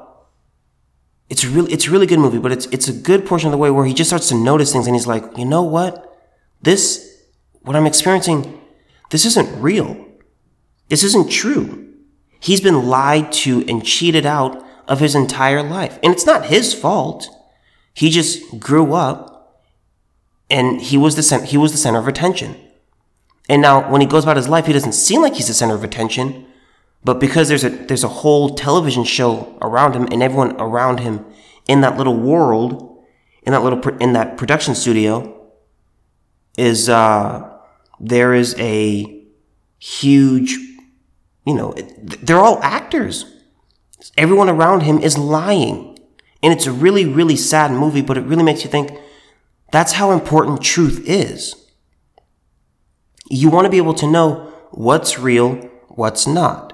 it's 1.30 1.46
really 1.46 1.74
it's 1.74 1.88
a 1.88 1.92
really 1.92 2.06
good 2.06 2.20
movie, 2.20 2.38
but 2.38 2.52
it's 2.52 2.66
it's 2.68 2.88
a 2.88 2.94
good 2.94 3.26
portion 3.26 3.48
of 3.48 3.52
the 3.52 3.58
way 3.58 3.72
where 3.72 3.86
he 3.86 3.94
just 3.94 4.10
starts 4.10 4.30
to 4.30 4.36
notice 4.36 4.72
things 4.72 4.88
and 4.88 4.96
he's 4.96 5.08
like, 5.08 5.38
you 5.38 5.46
know 5.46 5.64
what? 5.64 6.14
This 6.62 7.24
what 7.62 7.76
I'm 7.76 7.88
experiencing, 7.88 8.62
this 9.10 9.26
isn't 9.26 9.62
real. 9.62 10.06
This 10.90 11.04
isn't 11.04 11.32
true. 11.32 11.94
He's 12.40 12.62
been 12.62 12.88
lied 12.88 13.32
to 13.34 13.66
and 13.68 13.84
cheated 13.84 14.26
out 14.26 14.64
of 14.88 15.00
his 15.00 15.16
entire 15.16 15.64
life. 15.64 15.98
And 16.04 16.14
it's 16.14 16.28
not 16.28 16.46
his 16.46 16.76
fault. 16.76 17.28
He 17.94 18.12
just 18.12 18.60
grew 18.60 18.94
up 18.94 19.64
and 20.48 20.80
he 20.80 20.96
was 20.96 21.16
the 21.16 21.24
center, 21.24 21.46
he 21.46 21.58
was 21.58 21.72
the 21.72 21.78
center 21.80 21.98
of 21.98 22.08
attention. 22.08 22.56
And 23.50 23.64
now 23.64 23.90
when 23.92 24.02
he 24.02 24.08
goes 24.08 24.24
about 24.24 24.38
his 24.38 24.50
life, 24.50 24.68
he 24.68 24.74
doesn't 24.74 24.94
seem 24.94 25.22
like 25.22 25.36
he's 25.36 25.48
the 25.48 25.54
center 25.56 25.74
of 25.74 25.84
attention 25.84 26.45
but 27.06 27.20
because 27.20 27.48
there's 27.48 27.64
a 27.64 27.70
there's 27.70 28.04
a 28.04 28.10
whole 28.10 28.56
television 28.56 29.04
show 29.04 29.58
around 29.62 29.96
him 29.96 30.08
and 30.12 30.24
everyone 30.24 30.60
around 30.60 31.00
him 31.00 31.24
in 31.68 31.82
that 31.82 31.98
little 31.98 32.18
world, 32.18 33.00
in 33.44 33.54
that 33.54 33.62
little 33.64 33.80
in 34.00 34.14
that 34.14 34.38
production 34.38 34.74
studio, 34.74 35.50
is 36.58 36.90
uh, 36.90 37.58
there 38.00 38.34
is 38.34 38.56
a 38.58 39.24
huge, 39.78 40.58
you 41.46 41.54
know, 41.54 41.76
they're 42.02 42.40
all 42.40 42.60
actors. 42.64 43.32
Everyone 44.18 44.50
around 44.50 44.82
him 44.82 44.98
is 44.98 45.16
lying, 45.16 46.00
and 46.42 46.52
it's 46.52 46.66
a 46.66 46.72
really 46.72 47.06
really 47.06 47.36
sad 47.36 47.70
movie. 47.70 48.02
But 48.02 48.18
it 48.18 48.22
really 48.22 48.44
makes 48.44 48.64
you 48.64 48.70
think. 48.70 48.92
That's 49.72 49.94
how 49.94 50.12
important 50.12 50.62
truth 50.62 51.04
is. 51.06 51.56
You 53.30 53.50
want 53.50 53.66
to 53.66 53.72
be 53.72 53.78
able 53.78 53.96
to 53.96 54.08
know 54.08 54.54
what's 54.72 55.20
real, 55.20 55.56
what's 55.90 56.26
not. 56.26 56.65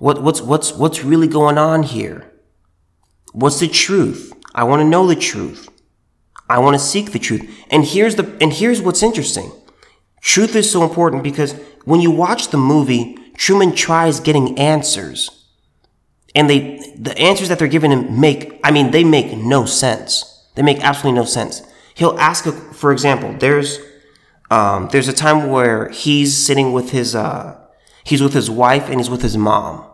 What, 0.00 0.22
what's, 0.22 0.40
what's, 0.40 0.72
what's 0.72 1.04
really 1.04 1.28
going 1.28 1.58
on 1.58 1.82
here? 1.82 2.32
What's 3.32 3.60
the 3.60 3.68
truth? 3.68 4.32
I 4.54 4.64
want 4.64 4.80
to 4.80 4.88
know 4.88 5.06
the 5.06 5.14
truth. 5.14 5.68
I 6.48 6.58
want 6.58 6.74
to 6.74 6.82
seek 6.82 7.12
the 7.12 7.18
truth. 7.18 7.48
And 7.70 7.84
here's 7.84 8.16
the, 8.16 8.34
and 8.40 8.50
here's 8.50 8.80
what's 8.80 9.02
interesting. 9.02 9.52
Truth 10.22 10.56
is 10.56 10.72
so 10.72 10.84
important 10.84 11.22
because 11.22 11.52
when 11.84 12.00
you 12.00 12.10
watch 12.10 12.48
the 12.48 12.56
movie, 12.56 13.18
Truman 13.36 13.74
tries 13.74 14.20
getting 14.20 14.58
answers. 14.58 15.46
And 16.34 16.48
they, 16.48 16.78
the 16.96 17.16
answers 17.18 17.50
that 17.50 17.58
they're 17.58 17.68
giving 17.68 17.90
him 17.90 18.18
make, 18.18 18.58
I 18.64 18.70
mean, 18.70 18.92
they 18.92 19.04
make 19.04 19.36
no 19.36 19.66
sense. 19.66 20.48
They 20.54 20.62
make 20.62 20.82
absolutely 20.82 21.20
no 21.20 21.26
sense. 21.26 21.60
He'll 21.92 22.18
ask, 22.18 22.46
a, 22.46 22.52
for 22.52 22.90
example, 22.90 23.34
there's, 23.38 23.78
um, 24.50 24.88
there's 24.92 25.08
a 25.08 25.12
time 25.12 25.50
where 25.50 25.90
he's 25.90 26.34
sitting 26.34 26.72
with 26.72 26.90
his, 26.90 27.14
uh, 27.14 27.60
he's 28.02 28.22
with 28.22 28.32
his 28.32 28.50
wife 28.50 28.88
and 28.88 28.98
he's 28.98 29.10
with 29.10 29.20
his 29.20 29.36
mom 29.36 29.88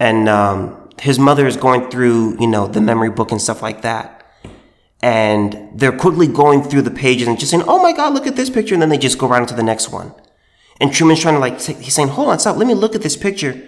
and 0.00 0.28
um, 0.28 0.90
his 1.00 1.18
mother 1.18 1.46
is 1.46 1.56
going 1.56 1.90
through, 1.90 2.38
you 2.40 2.46
know, 2.46 2.66
the 2.66 2.80
memory 2.80 3.10
book 3.10 3.32
and 3.32 3.40
stuff 3.40 3.62
like 3.62 3.82
that. 3.82 4.14
And 5.00 5.70
they're 5.74 5.96
quickly 5.96 6.26
going 6.26 6.62
through 6.62 6.82
the 6.82 6.90
pages 6.90 7.28
and 7.28 7.38
just 7.38 7.50
saying, 7.50 7.64
"Oh 7.68 7.80
my 7.80 7.92
God, 7.92 8.14
look 8.14 8.26
at 8.26 8.36
this 8.36 8.50
picture," 8.50 8.74
and 8.74 8.82
then 8.82 8.88
they 8.88 8.98
just 8.98 9.18
go 9.18 9.28
right 9.28 9.40
into 9.40 9.54
the 9.54 9.62
next 9.62 9.90
one. 9.90 10.12
And 10.80 10.92
Truman's 10.92 11.20
trying 11.20 11.34
to 11.34 11.40
like, 11.40 11.60
he's 11.60 11.94
saying, 11.94 12.08
"Hold 12.08 12.28
on, 12.28 12.38
stop. 12.38 12.56
Let 12.56 12.66
me 12.66 12.74
look 12.74 12.94
at 12.94 13.02
this 13.02 13.16
picture." 13.16 13.62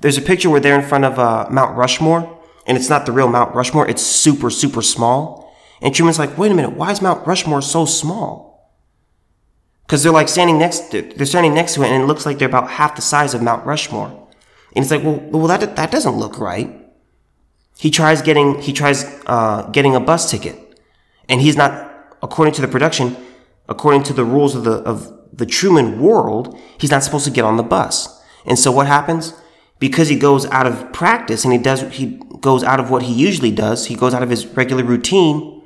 There's 0.00 0.18
a 0.18 0.22
picture 0.22 0.50
where 0.50 0.60
they're 0.60 0.78
in 0.78 0.86
front 0.86 1.06
of 1.06 1.18
uh, 1.18 1.46
Mount 1.50 1.76
Rushmore, 1.76 2.38
and 2.66 2.76
it's 2.76 2.90
not 2.90 3.06
the 3.06 3.12
real 3.12 3.28
Mount 3.28 3.54
Rushmore. 3.54 3.88
It's 3.88 4.02
super, 4.02 4.50
super 4.50 4.82
small. 4.82 5.56
And 5.80 5.94
Truman's 5.94 6.18
like, 6.18 6.36
"Wait 6.36 6.52
a 6.52 6.54
minute, 6.54 6.76
why 6.76 6.90
is 6.90 7.00
Mount 7.00 7.26
Rushmore 7.26 7.62
so 7.62 7.86
small?" 7.86 8.46
Because 9.86 10.02
they're 10.02 10.12
like 10.12 10.28
standing 10.28 10.58
next, 10.58 10.90
to, 10.90 11.02
they're 11.02 11.26
standing 11.26 11.54
next 11.54 11.74
to 11.74 11.82
it, 11.82 11.88
and 11.88 12.02
it 12.02 12.06
looks 12.06 12.26
like 12.26 12.38
they're 12.38 12.48
about 12.48 12.70
half 12.70 12.96
the 12.96 13.02
size 13.02 13.34
of 13.34 13.42
Mount 13.42 13.64
Rushmore. 13.64 14.25
And 14.76 14.84
he's 14.84 14.92
like, 14.92 15.02
well, 15.02 15.18
well, 15.30 15.46
that, 15.46 15.74
that 15.74 15.90
doesn't 15.90 16.16
look 16.16 16.38
right. 16.38 16.70
He 17.78 17.90
tries 17.90 18.20
getting, 18.20 18.60
he 18.60 18.74
tries, 18.74 19.04
uh, 19.26 19.70
getting 19.72 19.96
a 19.96 20.00
bus 20.00 20.30
ticket. 20.30 20.78
And 21.30 21.40
he's 21.40 21.56
not, 21.56 22.14
according 22.22 22.52
to 22.54 22.60
the 22.60 22.68
production, 22.68 23.16
according 23.70 24.02
to 24.04 24.12
the 24.12 24.24
rules 24.24 24.54
of 24.54 24.64
the, 24.64 24.72
of 24.82 25.18
the 25.32 25.46
Truman 25.46 25.98
world, 25.98 26.60
he's 26.78 26.90
not 26.90 27.02
supposed 27.02 27.24
to 27.24 27.30
get 27.30 27.42
on 27.42 27.56
the 27.56 27.62
bus. 27.62 28.22
And 28.44 28.58
so 28.58 28.70
what 28.70 28.86
happens? 28.86 29.32
Because 29.78 30.08
he 30.10 30.18
goes 30.18 30.44
out 30.46 30.66
of 30.66 30.92
practice 30.92 31.44
and 31.44 31.54
he 31.54 31.58
does, 31.58 31.80
he 31.94 32.20
goes 32.40 32.62
out 32.62 32.78
of 32.78 32.90
what 32.90 33.02
he 33.02 33.14
usually 33.14 33.50
does. 33.50 33.86
He 33.86 33.94
goes 33.94 34.12
out 34.12 34.22
of 34.22 34.28
his 34.28 34.46
regular 34.46 34.84
routine. 34.84 35.62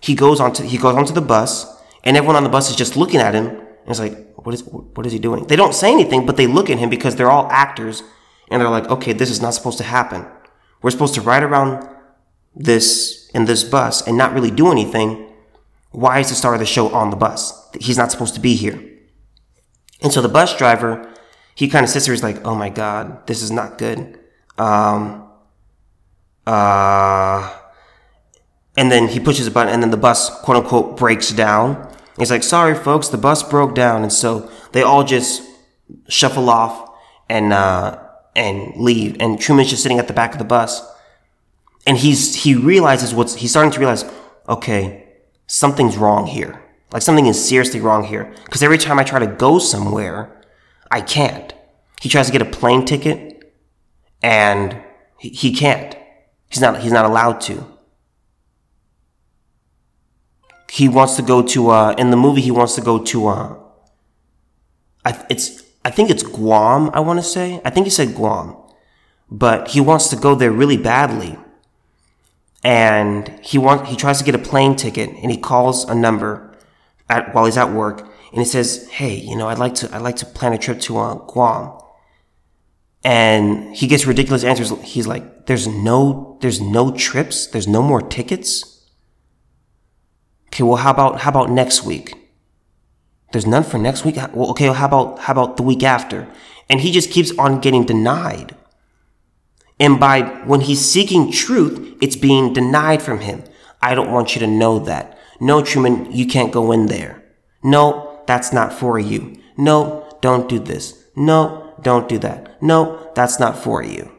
He 0.00 0.14
goes 0.14 0.38
onto, 0.38 0.62
he 0.62 0.78
goes 0.78 0.94
onto 0.94 1.12
the 1.12 1.20
bus 1.20 1.66
and 2.04 2.16
everyone 2.16 2.36
on 2.36 2.44
the 2.44 2.50
bus 2.50 2.70
is 2.70 2.76
just 2.76 2.96
looking 2.96 3.18
at 3.18 3.34
him. 3.34 3.46
And 3.46 3.88
it's 3.88 3.98
like, 3.98 4.36
what 4.36 4.54
is, 4.54 4.62
what 4.62 5.06
is 5.06 5.12
he 5.12 5.18
doing? 5.18 5.44
They 5.48 5.56
don't 5.56 5.74
say 5.74 5.90
anything, 5.92 6.24
but 6.24 6.36
they 6.36 6.46
look 6.46 6.70
at 6.70 6.78
him 6.78 6.88
because 6.88 7.16
they're 7.16 7.30
all 7.30 7.48
actors 7.50 8.04
and 8.50 8.60
they're 8.60 8.68
like, 8.68 8.88
okay, 8.88 9.12
this 9.12 9.30
is 9.30 9.40
not 9.40 9.54
supposed 9.54 9.78
to 9.78 9.84
happen. 9.84 10.26
We're 10.82 10.90
supposed 10.90 11.14
to 11.14 11.20
ride 11.20 11.42
around 11.42 11.88
this 12.54 13.30
in 13.34 13.46
this 13.46 13.64
bus 13.64 14.06
and 14.06 14.16
not 14.16 14.32
really 14.32 14.50
do 14.50 14.70
anything. 14.70 15.32
Why 15.90 16.20
is 16.20 16.28
the 16.28 16.34
star 16.34 16.54
of 16.54 16.60
the 16.60 16.66
show 16.66 16.88
on 16.88 17.10
the 17.10 17.16
bus? 17.16 17.70
He's 17.80 17.96
not 17.96 18.10
supposed 18.10 18.34
to 18.34 18.40
be 18.40 18.54
here. 18.54 18.82
And 20.02 20.12
so 20.12 20.20
the 20.20 20.28
bus 20.28 20.56
driver, 20.56 21.12
he 21.54 21.68
kind 21.68 21.84
of 21.84 21.90
sits 21.90 22.06
there. 22.06 22.14
He's 22.14 22.22
like, 22.22 22.44
"Oh 22.44 22.54
my 22.54 22.68
god, 22.68 23.26
this 23.26 23.42
is 23.42 23.50
not 23.50 23.78
good." 23.78 24.18
Um, 24.58 25.28
uh, 26.46 27.56
and 28.76 28.90
then 28.90 29.08
he 29.08 29.20
pushes 29.20 29.46
a 29.46 29.50
button, 29.50 29.72
and 29.72 29.82
then 29.82 29.90
the 29.90 29.96
bus, 29.96 30.30
quote 30.42 30.58
unquote, 30.58 30.96
breaks 30.96 31.30
down. 31.30 31.90
He's 32.18 32.30
like, 32.30 32.42
"Sorry, 32.42 32.74
folks, 32.74 33.08
the 33.08 33.16
bus 33.16 33.42
broke 33.42 33.74
down," 33.74 34.02
and 34.02 34.12
so 34.12 34.50
they 34.72 34.82
all 34.82 35.04
just 35.04 35.42
shuffle 36.08 36.50
off, 36.50 36.90
and 37.30 37.52
uh, 37.52 37.98
and 38.36 38.76
leave. 38.76 39.16
And 39.20 39.40
Truman's 39.40 39.70
just 39.70 39.82
sitting 39.82 39.98
at 39.98 40.08
the 40.08 40.14
back 40.14 40.32
of 40.32 40.38
the 40.38 40.44
bus. 40.44 40.82
And 41.86 41.98
he's, 41.98 42.34
he 42.44 42.54
realizes 42.54 43.14
what's, 43.14 43.34
he's 43.36 43.50
starting 43.50 43.72
to 43.72 43.78
realize, 43.78 44.04
okay, 44.48 45.08
something's 45.46 45.96
wrong 45.96 46.26
here. 46.26 46.62
Like 46.92 47.02
something 47.02 47.26
is 47.26 47.46
seriously 47.46 47.80
wrong 47.80 48.04
here. 48.04 48.32
Cause 48.50 48.62
every 48.62 48.78
time 48.78 48.98
I 48.98 49.04
try 49.04 49.18
to 49.18 49.26
go 49.26 49.58
somewhere, 49.58 50.40
I 50.90 51.00
can't. 51.00 51.52
He 52.00 52.08
tries 52.08 52.26
to 52.26 52.32
get 52.32 52.42
a 52.42 52.46
plane 52.46 52.84
ticket 52.84 53.54
and 54.22 54.80
he, 55.18 55.30
he 55.30 55.54
can't. 55.54 55.96
He's 56.48 56.60
not, 56.60 56.80
he's 56.80 56.92
not 56.92 57.04
allowed 57.04 57.40
to. 57.42 57.66
He 60.70 60.88
wants 60.88 61.16
to 61.16 61.22
go 61.22 61.42
to, 61.42 61.70
uh, 61.70 61.94
in 61.98 62.10
the 62.10 62.16
movie, 62.16 62.40
he 62.40 62.50
wants 62.50 62.74
to 62.74 62.80
go 62.80 62.98
to, 62.98 63.26
uh, 63.28 63.56
I, 65.04 65.24
it's, 65.30 65.63
I 65.84 65.90
think 65.90 66.10
it's 66.10 66.22
Guam, 66.22 66.90
I 66.94 67.00
want 67.00 67.18
to 67.18 67.22
say. 67.22 67.60
I 67.64 67.70
think 67.70 67.86
he 67.86 67.90
said 67.90 68.14
Guam. 68.14 68.56
But 69.30 69.68
he 69.68 69.80
wants 69.80 70.08
to 70.08 70.16
go 70.16 70.34
there 70.34 70.50
really 70.50 70.76
badly. 70.76 71.38
And 72.62 73.28
he 73.42 73.58
wants, 73.58 73.90
he 73.90 73.96
tries 73.96 74.18
to 74.18 74.24
get 74.24 74.34
a 74.34 74.38
plane 74.38 74.74
ticket 74.76 75.10
and 75.10 75.30
he 75.30 75.36
calls 75.36 75.84
a 75.84 75.94
number 75.94 76.56
at, 77.10 77.34
while 77.34 77.44
he's 77.44 77.58
at 77.58 77.70
work 77.72 78.00
and 78.30 78.38
he 78.38 78.44
says, 78.44 78.88
Hey, 78.88 79.16
you 79.16 79.36
know, 79.36 79.48
I'd 79.48 79.58
like 79.58 79.74
to, 79.76 79.94
I'd 79.94 80.00
like 80.02 80.16
to 80.16 80.26
plan 80.26 80.54
a 80.54 80.58
trip 80.58 80.80
to 80.80 80.96
uh, 80.96 81.14
Guam. 81.14 81.78
And 83.04 83.76
he 83.76 83.86
gets 83.86 84.06
ridiculous 84.06 84.44
answers. 84.44 84.70
He's 84.82 85.06
like, 85.06 85.44
there's 85.44 85.66
no, 85.66 86.38
there's 86.40 86.60
no 86.60 86.90
trips. 86.90 87.46
There's 87.46 87.68
no 87.68 87.82
more 87.82 88.00
tickets. 88.00 88.88
Okay. 90.46 90.62
Well, 90.62 90.76
how 90.76 90.90
about, 90.90 91.20
how 91.20 91.30
about 91.30 91.50
next 91.50 91.84
week? 91.84 92.23
There's 93.34 93.48
none 93.48 93.64
for 93.64 93.78
next 93.78 94.04
week. 94.04 94.14
Well, 94.32 94.50
okay, 94.50 94.66
well, 94.66 94.74
how 94.74 94.86
about 94.86 95.18
how 95.18 95.32
about 95.32 95.56
the 95.56 95.64
week 95.64 95.82
after? 95.82 96.28
And 96.70 96.80
he 96.80 96.92
just 96.92 97.10
keeps 97.10 97.36
on 97.36 97.60
getting 97.60 97.84
denied. 97.84 98.54
And 99.80 99.98
by 99.98 100.22
when 100.46 100.60
he's 100.60 100.88
seeking 100.88 101.32
truth, 101.32 101.96
it's 102.00 102.14
being 102.14 102.52
denied 102.52 103.02
from 103.02 103.18
him. 103.18 103.42
I 103.82 103.96
don't 103.96 104.12
want 104.12 104.36
you 104.36 104.38
to 104.38 104.46
know 104.46 104.78
that. 104.78 105.18
No, 105.40 105.64
Truman, 105.64 106.12
you 106.12 106.28
can't 106.28 106.52
go 106.52 106.70
in 106.70 106.86
there. 106.86 107.24
No, 107.60 108.22
that's 108.28 108.52
not 108.52 108.72
for 108.72 109.00
you. 109.00 109.36
No, 109.56 110.16
don't 110.20 110.48
do 110.48 110.60
this. 110.60 111.04
No, 111.16 111.74
don't 111.82 112.08
do 112.08 112.18
that. 112.20 112.62
No, 112.62 113.10
that's 113.16 113.40
not 113.40 113.58
for 113.58 113.82
you. 113.82 114.12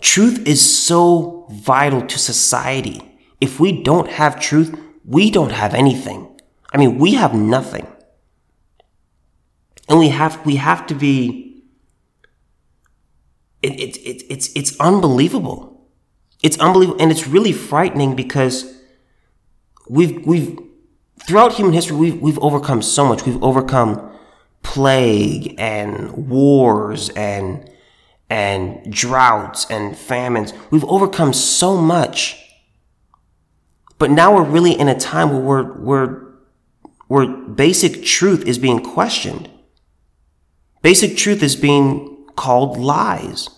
Truth 0.00 0.48
is 0.48 0.62
so 0.62 1.48
vital 1.50 2.00
to 2.00 2.18
society. 2.18 3.20
If 3.42 3.60
we 3.60 3.82
don't 3.82 4.08
have 4.08 4.40
truth, 4.40 4.74
we 5.04 5.30
don't 5.30 5.52
have 5.52 5.74
anything. 5.74 6.27
I 6.72 6.78
mean, 6.78 6.98
we 6.98 7.14
have 7.14 7.34
nothing. 7.34 7.86
And 9.88 9.98
we 9.98 10.10
have, 10.10 10.44
we 10.44 10.56
have 10.56 10.86
to 10.88 10.94
be, 10.94 11.62
it, 13.62 13.72
it, 13.80 13.96
it, 13.98 14.24
it's, 14.28 14.50
it's 14.54 14.78
unbelievable. 14.78 15.78
It's 16.42 16.58
unbelievable 16.58 17.00
and 17.00 17.10
it's 17.10 17.26
really 17.26 17.52
frightening 17.52 18.14
because 18.14 18.78
we've 19.88 20.24
we've 20.24 20.58
throughout 21.20 21.52
human 21.54 21.72
history 21.72 21.96
we've 21.96 22.20
we've 22.20 22.38
overcome 22.38 22.82
so 22.82 23.04
much. 23.04 23.26
We've 23.26 23.42
overcome 23.42 24.12
plague 24.62 25.54
and 25.58 26.28
wars 26.28 27.08
and 27.10 27.68
and 28.30 28.92
droughts 28.92 29.66
and 29.70 29.96
famines. 29.96 30.52
We've 30.70 30.84
overcome 30.84 31.32
so 31.32 31.76
much. 31.76 32.44
But 33.98 34.10
now 34.10 34.36
we're 34.36 34.44
really 34.44 34.78
in 34.78 34.86
a 34.86 34.96
time 34.96 35.30
where 35.30 35.40
we're, 35.40 35.72
we're, 35.80 36.27
where 37.08 37.26
basic 37.26 38.04
truth 38.04 38.46
is 38.46 38.58
being 38.58 38.82
questioned. 38.82 39.50
Basic 40.82 41.16
truth 41.16 41.42
is 41.42 41.56
being 41.56 42.26
called 42.36 42.78
lies. 42.78 43.50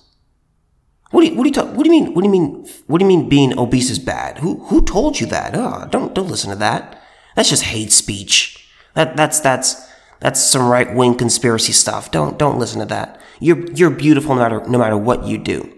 What 1.11 1.23
do 1.23 1.27
you, 1.27 1.35
what 1.35 1.43
do 1.43 1.49
you 1.49 1.55
talk, 1.55 1.75
what 1.75 1.85
do 1.85 1.93
you 1.93 2.01
mean, 2.01 2.15
what 2.15 2.23
do 2.23 2.29
you 2.29 2.33
mean, 2.33 2.67
what 2.87 2.99
do 2.99 3.05
you 3.05 3.09
mean 3.09 3.29
being 3.29 3.59
obese 3.59 3.91
is 3.91 3.99
bad? 3.99 4.39
Who, 4.39 4.65
who 4.67 4.83
told 4.85 5.21
you 5.21 5.27
that? 5.27 5.55
Oh, 5.55 5.87
don't, 5.91 6.15
don't 6.15 6.29
listen 6.29 6.51
to 6.51 6.57
that. 6.57 7.03
That's 7.35 7.51
just 7.51 7.65
hate 7.65 7.91
speech. 7.91 8.69
That, 8.95 9.17
that's, 9.17 9.41
that's, 9.41 9.89
that's 10.21 10.41
some 10.41 10.69
right 10.69 10.95
wing 10.95 11.17
conspiracy 11.17 11.73
stuff. 11.73 12.11
Don't, 12.11 12.39
don't 12.39 12.59
listen 12.59 12.79
to 12.79 12.87
that. 12.87 13.21
You're, 13.41 13.71
you're 13.73 13.91
beautiful 13.91 14.35
no 14.37 14.43
matter, 14.43 14.61
no 14.69 14.79
matter 14.79 14.97
what 14.97 15.25
you 15.25 15.39
do. 15.39 15.77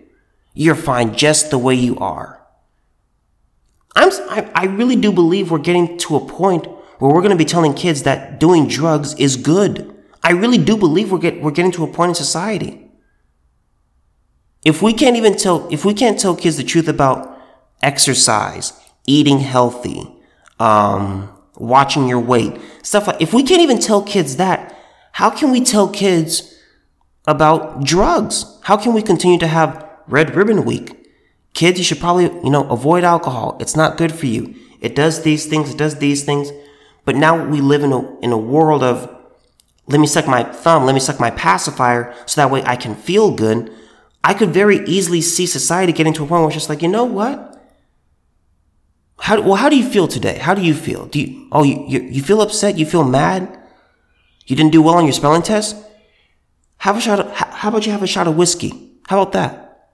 You're 0.52 0.74
fine 0.74 1.14
just 1.14 1.50
the 1.50 1.58
way 1.58 1.74
you 1.74 1.96
are. 1.98 2.46
I'm, 3.96 4.10
I, 4.28 4.50
I 4.54 4.64
really 4.66 4.96
do 4.96 5.12
believe 5.12 5.50
we're 5.50 5.58
getting 5.58 5.96
to 5.98 6.16
a 6.16 6.26
point 6.26 6.66
where 7.02 7.12
we're 7.12 7.20
going 7.20 7.36
to 7.36 7.36
be 7.36 7.44
telling 7.44 7.74
kids 7.74 8.04
that 8.04 8.38
doing 8.38 8.68
drugs 8.68 9.12
is 9.14 9.34
good. 9.34 9.92
I 10.22 10.30
really 10.30 10.56
do 10.56 10.76
believe 10.76 11.10
we're 11.10 11.18
get, 11.18 11.42
we're 11.42 11.50
getting 11.50 11.72
to 11.72 11.82
a 11.82 11.88
point 11.88 12.10
in 12.10 12.14
society. 12.14 12.88
If 14.64 14.82
we 14.82 14.92
can't 14.92 15.16
even 15.16 15.36
tell, 15.36 15.66
if 15.72 15.84
we 15.84 15.94
can't 15.94 16.16
tell 16.16 16.36
kids 16.36 16.58
the 16.58 16.62
truth 16.62 16.86
about 16.86 17.36
exercise, 17.82 18.72
eating 19.04 19.40
healthy, 19.40 20.14
um, 20.60 21.36
watching 21.56 22.06
your 22.06 22.20
weight, 22.20 22.60
stuff 22.84 23.08
like, 23.08 23.20
if 23.20 23.34
we 23.34 23.42
can't 23.42 23.62
even 23.62 23.80
tell 23.80 24.04
kids 24.04 24.36
that, 24.36 24.72
how 25.10 25.28
can 25.28 25.50
we 25.50 25.60
tell 25.60 25.88
kids 25.88 26.56
about 27.26 27.82
drugs? 27.82 28.60
How 28.62 28.76
can 28.76 28.94
we 28.94 29.02
continue 29.02 29.40
to 29.40 29.48
have 29.48 29.84
Red 30.06 30.36
Ribbon 30.36 30.64
Week? 30.64 31.12
Kids, 31.52 31.78
you 31.78 31.84
should 31.84 31.98
probably, 31.98 32.26
you 32.44 32.50
know, 32.50 32.62
avoid 32.70 33.02
alcohol. 33.02 33.56
It's 33.58 33.74
not 33.74 33.96
good 33.96 34.14
for 34.14 34.26
you. 34.26 34.54
It 34.80 34.94
does 34.94 35.24
these 35.24 35.46
things, 35.46 35.74
it 35.74 35.78
does 35.78 35.96
these 35.96 36.22
things. 36.22 36.52
But 37.04 37.16
now 37.16 37.44
we 37.44 37.60
live 37.60 37.82
in 37.82 37.92
a, 37.92 38.20
in 38.20 38.32
a 38.32 38.38
world 38.38 38.82
of, 38.82 39.08
let 39.86 40.00
me 40.00 40.06
suck 40.06 40.26
my 40.26 40.44
thumb, 40.44 40.84
let 40.84 40.94
me 40.94 41.00
suck 41.00 41.18
my 41.18 41.30
pacifier 41.30 42.14
so 42.26 42.40
that 42.40 42.50
way 42.50 42.62
I 42.64 42.76
can 42.76 42.94
feel 42.94 43.34
good. 43.34 43.72
I 44.22 44.34
could 44.34 44.50
very 44.50 44.84
easily 44.86 45.20
see 45.20 45.46
society 45.46 45.92
getting 45.92 46.12
to 46.14 46.24
a 46.24 46.26
point 46.26 46.42
where 46.42 46.48
it's 46.48 46.54
just 46.54 46.68
like, 46.68 46.82
you 46.82 46.88
know 46.88 47.04
what? 47.04 47.48
How, 49.18 49.40
well, 49.40 49.54
how 49.54 49.68
do 49.68 49.76
you 49.76 49.88
feel 49.88 50.08
today? 50.08 50.38
How 50.38 50.54
do 50.54 50.62
you 50.62 50.74
feel? 50.74 51.06
Do 51.06 51.20
you, 51.20 51.48
oh, 51.52 51.64
you, 51.64 51.84
you, 51.88 52.00
you 52.02 52.22
feel 52.22 52.40
upset? 52.40 52.78
You 52.78 52.86
feel 52.86 53.04
mad? 53.04 53.58
You 54.46 54.56
didn't 54.56 54.72
do 54.72 54.82
well 54.82 54.94
on 54.94 55.04
your 55.04 55.12
spelling 55.12 55.42
test? 55.42 55.76
Have 56.78 56.96
a 56.96 57.00
shot 57.00 57.20
of, 57.20 57.32
how 57.32 57.68
about 57.68 57.86
you 57.86 57.92
have 57.92 58.02
a 58.02 58.08
shot 58.08 58.26
of 58.26 58.36
whiskey? 58.36 58.92
How 59.06 59.20
about 59.20 59.32
that? 59.32 59.90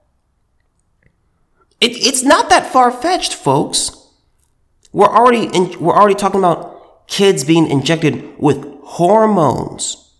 It, 1.81 1.91
it's 1.91 2.23
not 2.23 2.49
that 2.49 2.71
far 2.71 2.91
fetched, 2.91 3.33
folks. 3.33 3.95
We're 4.91 5.05
already 5.05 5.45
in, 5.45 5.79
we're 5.79 5.95
already 5.95 6.15
talking 6.15 6.39
about 6.39 6.68
kids 7.09 7.43
being 7.43 7.67
injected 7.67 8.37
with 8.37 8.65
hormones. 8.83 10.13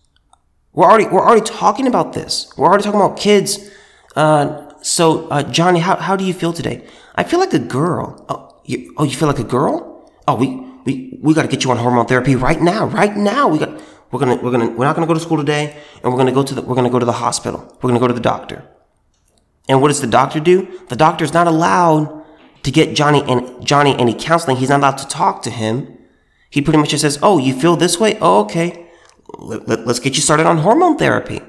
We're 0.72 0.84
already 0.84 1.06
we're 1.06 1.26
already 1.26 1.44
talking 1.44 1.86
about 1.86 2.12
this. 2.12 2.52
We're 2.56 2.66
already 2.66 2.84
talking 2.84 3.00
about 3.00 3.16
kids. 3.16 3.70
Uh, 4.14 4.72
so 4.82 5.28
uh, 5.28 5.42
Johnny, 5.42 5.80
how 5.80 5.96
how 5.96 6.16
do 6.16 6.24
you 6.24 6.34
feel 6.34 6.52
today? 6.52 6.86
I 7.14 7.24
feel 7.24 7.40
like 7.40 7.54
a 7.54 7.58
girl. 7.58 8.24
Oh 8.28 8.50
you, 8.70 8.94
oh, 8.96 9.04
you 9.04 9.16
feel 9.16 9.28
like 9.28 9.38
a 9.38 9.44
girl? 9.44 10.10
Oh, 10.28 10.36
we 10.36 10.48
we 10.84 11.18
we 11.20 11.34
got 11.34 11.42
to 11.42 11.48
get 11.48 11.64
you 11.64 11.70
on 11.70 11.76
hormone 11.76 12.06
therapy 12.06 12.36
right 12.36 12.60
now. 12.60 12.86
Right 12.86 13.16
now, 13.16 13.48
we 13.48 13.58
got 13.58 13.80
we're 14.10 14.20
gonna 14.20 14.36
we're 14.36 14.52
gonna 14.52 14.70
we're 14.70 14.84
not 14.84 14.94
gonna 14.94 15.08
go 15.08 15.14
to 15.14 15.20
school 15.20 15.36
today, 15.36 15.76
and 16.02 16.12
we're 16.12 16.18
gonna 16.18 16.32
go 16.32 16.42
to 16.42 16.54
the 16.54 16.62
we're 16.62 16.76
gonna 16.76 16.90
go 16.90 16.98
to 16.98 17.06
the 17.06 17.12
hospital. 17.12 17.60
We're 17.82 17.88
gonna 17.88 18.00
go 18.00 18.08
to 18.08 18.14
the 18.14 18.20
doctor. 18.20 18.64
And 19.68 19.80
what 19.80 19.88
does 19.88 20.00
the 20.00 20.06
doctor 20.06 20.40
do? 20.40 20.80
The 20.88 20.96
doctor's 20.96 21.32
not 21.32 21.46
allowed 21.46 22.24
to 22.62 22.70
get 22.70 22.94
Johnny 22.94 23.22
and 23.22 23.64
Johnny 23.64 23.96
any 23.98 24.14
counseling. 24.14 24.56
He's 24.56 24.68
not 24.68 24.80
allowed 24.80 24.98
to 24.98 25.08
talk 25.08 25.42
to 25.42 25.50
him. 25.50 25.96
He 26.50 26.60
pretty 26.60 26.78
much 26.78 26.90
just 26.90 27.02
says, 27.02 27.18
"Oh, 27.22 27.38
you 27.38 27.54
feel 27.58 27.76
this 27.76 27.98
way? 27.98 28.18
Oh, 28.20 28.40
okay. 28.40 28.88
Let, 29.38 29.68
let, 29.68 29.86
let's 29.86 30.00
get 30.00 30.16
you 30.16 30.22
started 30.22 30.46
on 30.46 30.58
hormone 30.58 30.98
therapy." 30.98 31.40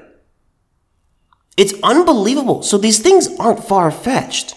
It's 1.56 1.74
unbelievable. 1.82 2.62
So 2.62 2.78
these 2.78 3.00
things 3.00 3.28
aren't 3.38 3.62
far 3.64 3.90
fetched. 3.90 4.54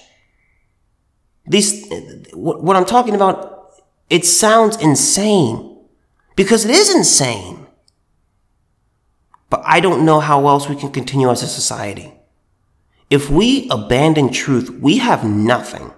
These, 1.46 1.92
what 2.34 2.76
I'm 2.76 2.86
talking 2.86 3.16
about, 3.16 3.74
it 4.10 4.26
sounds 4.26 4.78
insane 4.78 5.78
because 6.36 6.66
it 6.66 6.72
is 6.72 6.94
insane. 6.94 7.68
But 9.50 9.62
I 9.66 9.80
don't 9.80 10.06
know 10.06 10.20
how 10.20 10.48
else 10.48 10.68
we 10.68 10.76
can 10.76 10.92
continue 10.92 11.30
as 11.30 11.44
a 11.44 11.48
society. 11.48 12.14
If 13.10 13.30
we 13.30 13.68
abandon 13.70 14.32
truth, 14.32 14.70
we 14.70 14.98
have 14.98 15.24
nothing. 15.24 15.92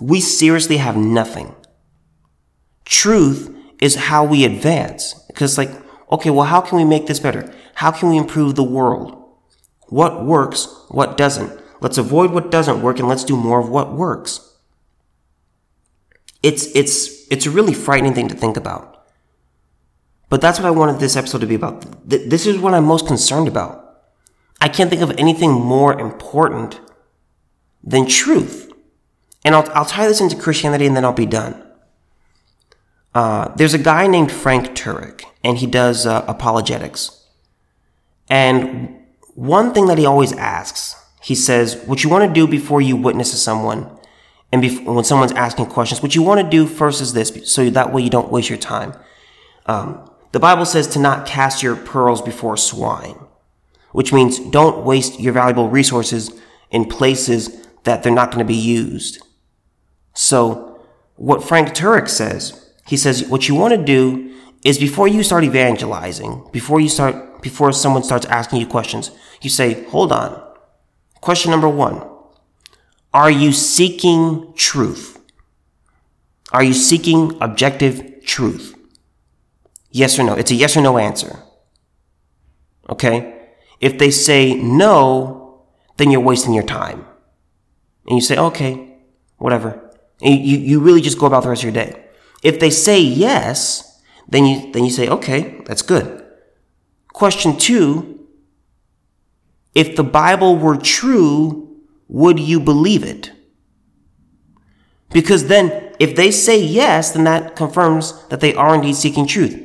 We 0.00 0.20
seriously 0.20 0.78
have 0.78 0.96
nothing. 0.96 1.54
Truth 2.88 3.54
is 3.82 3.96
how 3.96 4.24
we 4.24 4.44
advance. 4.44 5.12
Because, 5.28 5.58
like, 5.58 5.70
okay, 6.10 6.30
well, 6.30 6.46
how 6.46 6.62
can 6.62 6.78
we 6.78 6.84
make 6.84 7.06
this 7.06 7.20
better? 7.20 7.52
How 7.74 7.90
can 7.92 8.08
we 8.08 8.16
improve 8.16 8.54
the 8.54 8.64
world? 8.64 9.14
What 9.88 10.24
works? 10.24 10.66
What 10.88 11.18
doesn't? 11.18 11.60
Let's 11.82 11.98
avoid 11.98 12.32
what 12.32 12.50
doesn't 12.50 12.80
work 12.80 12.98
and 12.98 13.06
let's 13.06 13.24
do 13.24 13.36
more 13.36 13.60
of 13.60 13.68
what 13.68 13.92
works. 13.92 14.56
It's, 16.42 16.74
it's, 16.74 17.30
it's 17.30 17.44
a 17.44 17.50
really 17.50 17.74
frightening 17.74 18.14
thing 18.14 18.28
to 18.28 18.34
think 18.34 18.56
about. 18.56 19.06
But 20.30 20.40
that's 20.40 20.58
what 20.58 20.66
I 20.66 20.70
wanted 20.70 20.98
this 20.98 21.16
episode 21.16 21.42
to 21.42 21.46
be 21.46 21.54
about. 21.54 21.84
This 22.08 22.46
is 22.46 22.56
what 22.58 22.72
I'm 22.72 22.84
most 22.84 23.06
concerned 23.06 23.48
about. 23.48 23.84
I 24.60 24.68
can't 24.68 24.88
think 24.88 25.02
of 25.02 25.10
anything 25.18 25.52
more 25.52 25.98
important 25.98 26.80
than 27.84 28.06
truth. 28.06 28.72
And 29.44 29.54
I'll, 29.54 29.68
I'll 29.72 29.84
tie 29.84 30.08
this 30.08 30.20
into 30.22 30.36
Christianity 30.36 30.86
and 30.86 30.96
then 30.96 31.04
I'll 31.04 31.12
be 31.12 31.26
done. 31.26 31.67
Uh, 33.18 33.52
there's 33.56 33.74
a 33.74 33.78
guy 33.78 34.06
named 34.06 34.30
Frank 34.30 34.76
Turek, 34.76 35.24
and 35.42 35.58
he 35.58 35.66
does 35.66 36.06
uh, 36.06 36.24
apologetics. 36.28 37.26
And 38.30 38.96
one 39.34 39.74
thing 39.74 39.86
that 39.88 39.98
he 39.98 40.06
always 40.06 40.32
asks, 40.34 40.94
he 41.20 41.34
says, 41.34 41.82
what 41.86 42.04
you 42.04 42.10
want 42.10 42.28
to 42.28 42.32
do 42.32 42.46
before 42.46 42.80
you 42.80 42.94
witness 42.94 43.32
to 43.32 43.36
someone, 43.36 43.90
and 44.52 44.62
when 44.86 45.02
someone's 45.02 45.32
asking 45.32 45.66
questions, 45.66 46.00
what 46.00 46.14
you 46.14 46.22
want 46.22 46.40
to 46.40 46.48
do 46.48 46.64
first 46.64 47.00
is 47.00 47.12
this, 47.12 47.32
so 47.52 47.68
that 47.68 47.92
way 47.92 48.02
you 48.02 48.08
don't 48.08 48.30
waste 48.30 48.50
your 48.50 48.56
time. 48.56 48.94
Um, 49.66 50.08
the 50.30 50.38
Bible 50.38 50.64
says 50.64 50.86
to 50.86 51.00
not 51.00 51.26
cast 51.26 51.60
your 51.60 51.74
pearls 51.74 52.22
before 52.22 52.56
swine, 52.56 53.18
which 53.90 54.12
means 54.12 54.38
don't 54.38 54.84
waste 54.84 55.18
your 55.18 55.32
valuable 55.32 55.68
resources 55.68 56.30
in 56.70 56.84
places 56.84 57.66
that 57.82 58.04
they're 58.04 58.12
not 58.12 58.30
going 58.30 58.46
to 58.46 58.48
be 58.48 58.54
used. 58.54 59.20
So, 60.14 60.80
what 61.16 61.42
Frank 61.42 61.70
Turek 61.70 62.08
says, 62.08 62.67
he 62.88 62.96
says, 62.96 63.28
what 63.28 63.48
you 63.48 63.54
want 63.54 63.74
to 63.74 63.84
do 63.84 64.34
is 64.64 64.78
before 64.78 65.06
you 65.06 65.22
start 65.22 65.44
evangelizing, 65.44 66.48
before 66.52 66.80
you 66.80 66.88
start, 66.88 67.42
before 67.42 67.70
someone 67.72 68.02
starts 68.02 68.24
asking 68.26 68.60
you 68.60 68.66
questions, 68.66 69.10
you 69.42 69.50
say, 69.50 69.84
hold 69.84 70.10
on. 70.10 70.42
Question 71.20 71.50
number 71.50 71.68
one 71.68 72.02
Are 73.12 73.30
you 73.30 73.52
seeking 73.52 74.54
truth? 74.56 75.20
Are 76.50 76.62
you 76.62 76.72
seeking 76.72 77.36
objective 77.42 78.24
truth? 78.24 78.74
Yes 79.90 80.18
or 80.18 80.22
no. 80.22 80.34
It's 80.34 80.50
a 80.50 80.54
yes 80.54 80.74
or 80.74 80.80
no 80.80 80.96
answer. 80.96 81.42
Okay? 82.88 83.50
If 83.80 83.98
they 83.98 84.10
say 84.10 84.54
no, 84.54 85.66
then 85.98 86.10
you're 86.10 86.22
wasting 86.22 86.54
your 86.54 86.64
time. 86.64 87.04
And 88.06 88.16
you 88.16 88.22
say, 88.22 88.38
okay, 88.38 88.96
whatever. 89.36 89.90
And 90.22 90.42
you, 90.42 90.56
you 90.56 90.80
really 90.80 91.02
just 91.02 91.18
go 91.18 91.26
about 91.26 91.42
the 91.42 91.50
rest 91.50 91.64
of 91.64 91.74
your 91.74 91.84
day. 91.84 92.07
If 92.42 92.60
they 92.60 92.70
say 92.70 93.00
yes, 93.00 94.02
then 94.28 94.46
you, 94.46 94.72
then 94.72 94.84
you 94.84 94.90
say, 94.90 95.08
okay, 95.08 95.62
that's 95.66 95.82
good. 95.82 96.24
Question 97.12 97.56
two, 97.56 98.26
if 99.74 99.96
the 99.96 100.04
Bible 100.04 100.56
were 100.56 100.76
true, 100.76 101.76
would 102.08 102.38
you 102.38 102.60
believe 102.60 103.04
it? 103.04 103.32
Because 105.10 105.46
then, 105.48 105.94
if 105.98 106.14
they 106.14 106.30
say 106.30 106.60
yes, 106.60 107.12
then 107.12 107.24
that 107.24 107.56
confirms 107.56 108.26
that 108.28 108.40
they 108.40 108.54
are 108.54 108.74
indeed 108.74 108.94
seeking 108.94 109.26
truth. 109.26 109.56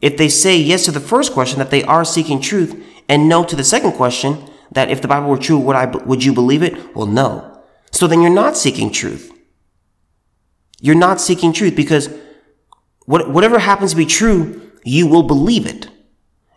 If 0.00 0.16
they 0.16 0.28
say 0.28 0.56
yes 0.56 0.84
to 0.86 0.90
the 0.90 1.00
first 1.00 1.32
question, 1.32 1.58
that 1.58 1.70
they 1.70 1.82
are 1.84 2.04
seeking 2.04 2.40
truth, 2.40 2.84
and 3.08 3.28
no 3.28 3.44
to 3.44 3.56
the 3.56 3.64
second 3.64 3.92
question, 3.92 4.48
that 4.70 4.90
if 4.90 5.02
the 5.02 5.08
Bible 5.08 5.28
were 5.28 5.38
true, 5.38 5.58
would 5.58 5.76
I, 5.76 5.86
would 5.86 6.24
you 6.24 6.32
believe 6.32 6.62
it? 6.62 6.94
Well, 6.94 7.06
no. 7.06 7.62
So 7.90 8.06
then 8.06 8.22
you're 8.22 8.30
not 8.30 8.56
seeking 8.56 8.90
truth. 8.90 9.30
You're 10.82 10.94
not 10.94 11.18
seeking 11.18 11.54
truth 11.54 11.74
because 11.74 12.10
what, 13.06 13.30
whatever 13.30 13.58
happens 13.58 13.92
to 13.92 13.96
be 13.96 14.04
true, 14.04 14.72
you 14.84 15.06
will 15.06 15.22
believe 15.22 15.64
it. 15.64 15.88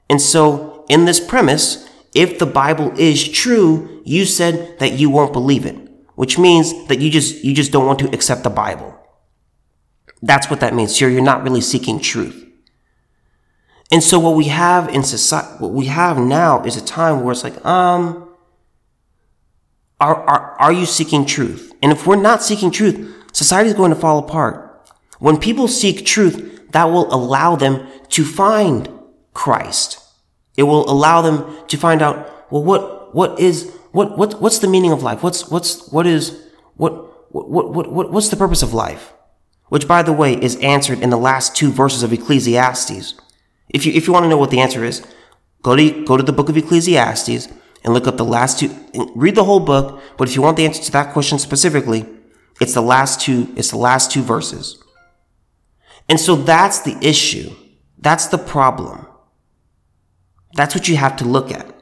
And 0.10 0.22
so 0.22 0.84
in 0.90 1.06
this 1.06 1.22
premise, 1.22 1.88
if 2.14 2.40
the 2.40 2.46
Bible 2.46 2.92
is 3.00 3.26
true, 3.26 4.02
you 4.04 4.26
said 4.26 4.80
that 4.80 5.00
you 5.00 5.10
won't 5.10 5.32
believe 5.32 5.66
it. 5.66 5.78
which 6.16 6.40
means 6.40 6.88
that 6.88 7.00
you 7.00 7.10
just, 7.10 7.44
you 7.44 7.54
just 7.54 7.72
don't 7.72 7.86
want 7.86 8.00
to 8.00 8.14
accept 8.14 8.44
the 8.44 8.50
Bible. 8.50 8.98
That's 10.22 10.50
what 10.50 10.62
that 10.62 10.74
means. 10.74 11.00
You're, 11.00 11.10
you're 11.10 11.22
not 11.22 11.44
really 11.44 11.62
seeking 11.62 12.00
truth. 12.00 12.42
And 13.92 14.02
so 14.02 14.18
what 14.20 14.36
we 14.36 14.46
have 14.46 14.90
in 14.90 15.04
society, 15.04 15.58
what 15.60 15.72
we 15.72 15.86
have 15.86 16.18
now 16.18 16.64
is 16.64 16.76
a 16.76 16.84
time 16.84 17.22
where 17.22 17.34
it's 17.34 17.44
like, 17.44 17.64
um, 17.66 18.30
are, 20.00 20.16
are, 20.16 20.60
are 20.60 20.74
you 20.74 20.86
seeking 20.86 21.26
truth? 21.26 21.72
And 21.84 21.92
if 21.92 22.08
we're 22.08 22.16
not 22.16 22.42
seeking 22.42 22.72
truth, 22.72 23.14
society 23.36 23.70
is 23.70 23.76
going 23.76 23.94
to 23.94 24.00
fall 24.00 24.18
apart. 24.20 24.90
When 25.20 25.38
people 25.38 25.68
seek 25.68 26.06
truth, 26.06 26.72
that 26.72 26.86
will 26.86 27.14
allow 27.14 27.56
them 27.56 27.88
to 28.10 28.24
find 28.24 28.90
Christ. 29.34 30.02
It 30.58 30.64
will 30.64 30.90
allow 30.90 31.22
them 31.22 31.68
to 31.68 31.78
find 31.78 32.02
out, 32.02 32.52
well, 32.52 32.64
what, 32.64 33.14
what 33.14 33.40
is, 33.40 33.72
what, 33.92 34.18
what, 34.18 34.42
what's 34.42 34.60
the 34.60 34.68
meaning 34.68 34.92
of 34.92 35.04
life? 35.04 35.22
What's, 35.22 35.50
what's, 35.50 35.90
what 35.92 36.08
is, 36.08 36.42
what, 36.76 37.34
what, 37.34 37.72
what, 37.72 37.92
what, 37.92 38.12
what's 38.12 38.30
the 38.30 38.38
purpose 38.38 38.62
of 38.62 38.74
life? 38.74 39.14
Which, 39.68 39.88
by 39.88 40.04
the 40.04 40.14
way, 40.14 40.34
is 40.34 40.56
answered 40.58 41.00
in 41.00 41.10
the 41.10 41.18
last 41.18 41.56
two 41.56 41.72
verses 41.72 42.04
of 42.04 42.14
Ecclesiastes. 42.14 43.16
If 43.70 43.86
you, 43.86 43.94
if 43.94 44.08
you 44.08 44.14
want 44.14 44.24
to 44.24 44.30
know 44.30 44.38
what 44.38 44.52
the 44.52 44.60
answer 44.60 44.84
is, 44.86 45.06
go 45.62 45.76
to, 45.76 46.06
go 46.06 46.18
to 46.18 46.24
the 46.24 46.34
book 46.34 46.50
of 46.50 46.58
Ecclesiastes 46.58 47.48
and 47.84 47.94
look 47.94 48.08
up 48.08 48.18
the 48.18 48.26
last 48.26 48.60
two, 48.60 48.70
read 49.16 49.36
the 49.36 49.44
whole 49.44 49.60
book. 49.60 50.02
But 50.18 50.28
if 50.30 50.36
you 50.36 50.42
want 50.42 50.58
the 50.58 50.66
answer 50.66 50.84
to 50.84 50.92
that 50.92 51.14
question 51.14 51.40
specifically, 51.40 52.06
it's 52.62 52.74
the 52.74 52.82
last 52.82 53.22
two, 53.22 53.54
it's 53.56 53.72
the 53.72 53.78
last 53.78 54.12
two 54.12 54.22
verses. 54.22 54.82
And 56.08 56.20
so 56.20 56.36
that's 56.36 56.82
the 56.82 56.98
issue. 57.02 57.54
That's 57.98 58.28
the 58.28 58.38
problem. 58.38 59.08
That's 60.54 60.76
what 60.76 60.88
you 60.88 60.96
have 60.98 61.18
to 61.18 61.26
look 61.26 61.52
at. 61.52 61.74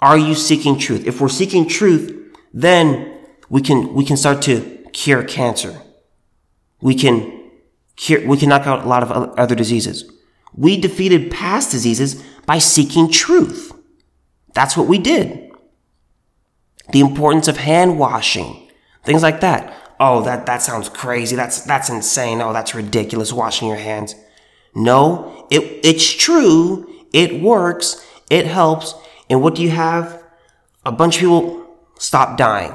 Are 0.00 0.18
you 0.18 0.34
seeking 0.34 0.78
truth? 0.78 1.06
If 1.06 1.20
we're 1.20 1.28
seeking 1.28 1.66
truth, 1.66 2.34
then 2.52 3.18
we 3.48 3.62
can, 3.62 3.94
we 3.94 4.04
can 4.04 4.16
start 4.16 4.42
to 4.42 4.86
cure 4.92 5.22
cancer. 5.24 5.80
We 6.80 6.94
can 6.94 7.50
cure, 7.96 8.26
we 8.26 8.36
can 8.36 8.48
knock 8.48 8.66
out 8.66 8.84
a 8.84 8.88
lot 8.88 9.02
of 9.02 9.10
other 9.10 9.54
diseases. 9.54 10.10
We 10.54 10.80
defeated 10.80 11.30
past 11.30 11.70
diseases 11.70 12.22
by 12.46 12.58
seeking 12.58 13.10
truth. 13.10 13.72
That's 14.54 14.76
what 14.76 14.86
we 14.86 14.98
did. 14.98 15.50
The 16.90 17.00
importance 17.00 17.48
of 17.48 17.58
hand 17.58 17.98
washing, 17.98 18.67
things 19.08 19.22
like 19.22 19.40
that. 19.40 19.74
Oh, 19.98 20.22
that, 20.22 20.46
that 20.46 20.62
sounds 20.62 20.88
crazy. 20.88 21.34
That's, 21.34 21.62
that's 21.62 21.90
insane. 21.90 22.40
Oh, 22.40 22.52
that's 22.52 22.74
ridiculous 22.74 23.32
washing 23.32 23.66
your 23.66 23.78
hands. 23.78 24.14
No, 24.74 25.46
it, 25.50 25.80
it's 25.82 26.08
true 26.08 26.88
it 27.12 27.40
works. 27.40 28.04
It 28.30 28.46
helps. 28.46 28.94
And 29.30 29.42
what 29.42 29.54
do 29.54 29.62
you 29.62 29.70
have? 29.70 30.22
A 30.84 30.92
bunch 30.92 31.16
of 31.16 31.20
people 31.20 31.66
stop 31.98 32.36
dying. 32.36 32.72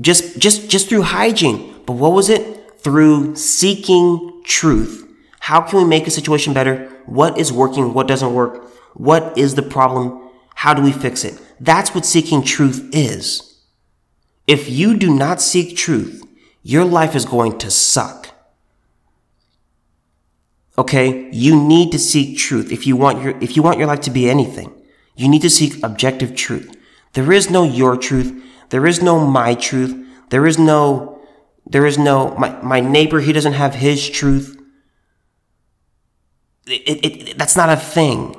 Just, 0.00 0.38
just, 0.38 0.68
just 0.68 0.88
through 0.88 1.02
hygiene. 1.02 1.74
But 1.86 1.94
what 1.94 2.12
was 2.12 2.28
it? 2.28 2.80
Through 2.80 3.36
seeking 3.36 4.42
truth. 4.44 5.08
How 5.40 5.60
can 5.60 5.78
we 5.78 5.84
make 5.84 6.06
a 6.06 6.10
situation 6.10 6.52
better? 6.52 6.88
What 7.06 7.38
is 7.38 7.52
working? 7.52 7.94
What 7.94 8.08
doesn't 8.08 8.34
work? 8.34 8.66
What 8.94 9.36
is 9.38 9.54
the 9.54 9.62
problem? 9.62 10.30
How 10.54 10.74
do 10.74 10.82
we 10.82 10.92
fix 10.92 11.24
it? 11.24 11.40
That's 11.60 11.94
what 11.94 12.04
seeking 12.04 12.42
truth 12.42 12.88
is. 12.92 13.45
If 14.46 14.70
you 14.70 14.96
do 14.96 15.12
not 15.12 15.40
seek 15.40 15.76
truth, 15.76 16.22
your 16.62 16.84
life 16.84 17.14
is 17.14 17.24
going 17.24 17.58
to 17.58 17.70
suck. 17.70 18.28
Okay? 20.78 21.30
You 21.32 21.60
need 21.60 21.92
to 21.92 21.98
seek 21.98 22.38
truth 22.38 22.70
if 22.70 22.86
you 22.86 22.96
want 22.96 23.22
your, 23.22 23.36
if 23.40 23.56
you 23.56 23.62
want 23.62 23.78
your 23.78 23.86
life 23.86 24.00
to 24.02 24.10
be 24.10 24.28
anything. 24.28 24.72
You 25.16 25.28
need 25.28 25.42
to 25.42 25.50
seek 25.50 25.82
objective 25.82 26.36
truth. 26.36 26.74
There 27.14 27.32
is 27.32 27.50
no 27.50 27.64
your 27.64 27.96
truth. 27.96 28.42
There 28.70 28.86
is 28.86 29.02
no 29.02 29.24
my 29.26 29.54
truth. 29.54 30.06
There 30.30 30.46
is 30.46 30.58
no, 30.58 31.20
there 31.64 31.86
is 31.86 31.98
no, 31.98 32.34
my, 32.36 32.60
my 32.62 32.80
neighbor, 32.80 33.20
he 33.20 33.32
doesn't 33.32 33.54
have 33.54 33.76
his 33.76 34.08
truth. 34.08 34.60
It, 36.66 37.04
it, 37.04 37.28
it, 37.28 37.38
that's 37.38 37.56
not 37.56 37.70
a 37.70 37.76
thing. 37.76 38.34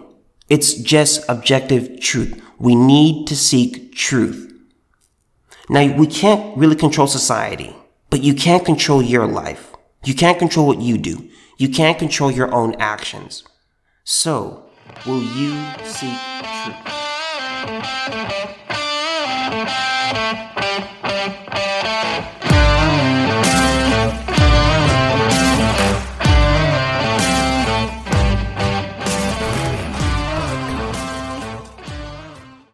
It's 0.49 0.73
just 0.73 1.27
objective 1.29 1.99
truth. 1.99 2.41
We 2.59 2.75
need 2.75 3.27
to 3.27 3.35
seek 3.35 3.95
truth. 3.95 4.53
Now, 5.69 5.93
we 5.97 6.07
can't 6.07 6.57
really 6.57 6.77
control 6.77 7.07
society, 7.07 7.75
but 8.09 8.23
you 8.23 8.33
can't 8.33 8.63
control 8.65 9.01
your 9.01 9.27
life. 9.27 9.75
You 10.05 10.13
can't 10.13 10.39
control 10.39 10.65
what 10.65 10.79
you 10.79 10.97
do. 10.97 11.29
You 11.57 11.67
can't 11.67 11.99
control 11.99 12.31
your 12.31 12.53
own 12.53 12.75
actions. 12.79 13.43
So, 14.05 14.69
will 15.05 15.21
you 15.21 15.61
seek 15.83 16.17
truth? 16.63 18.16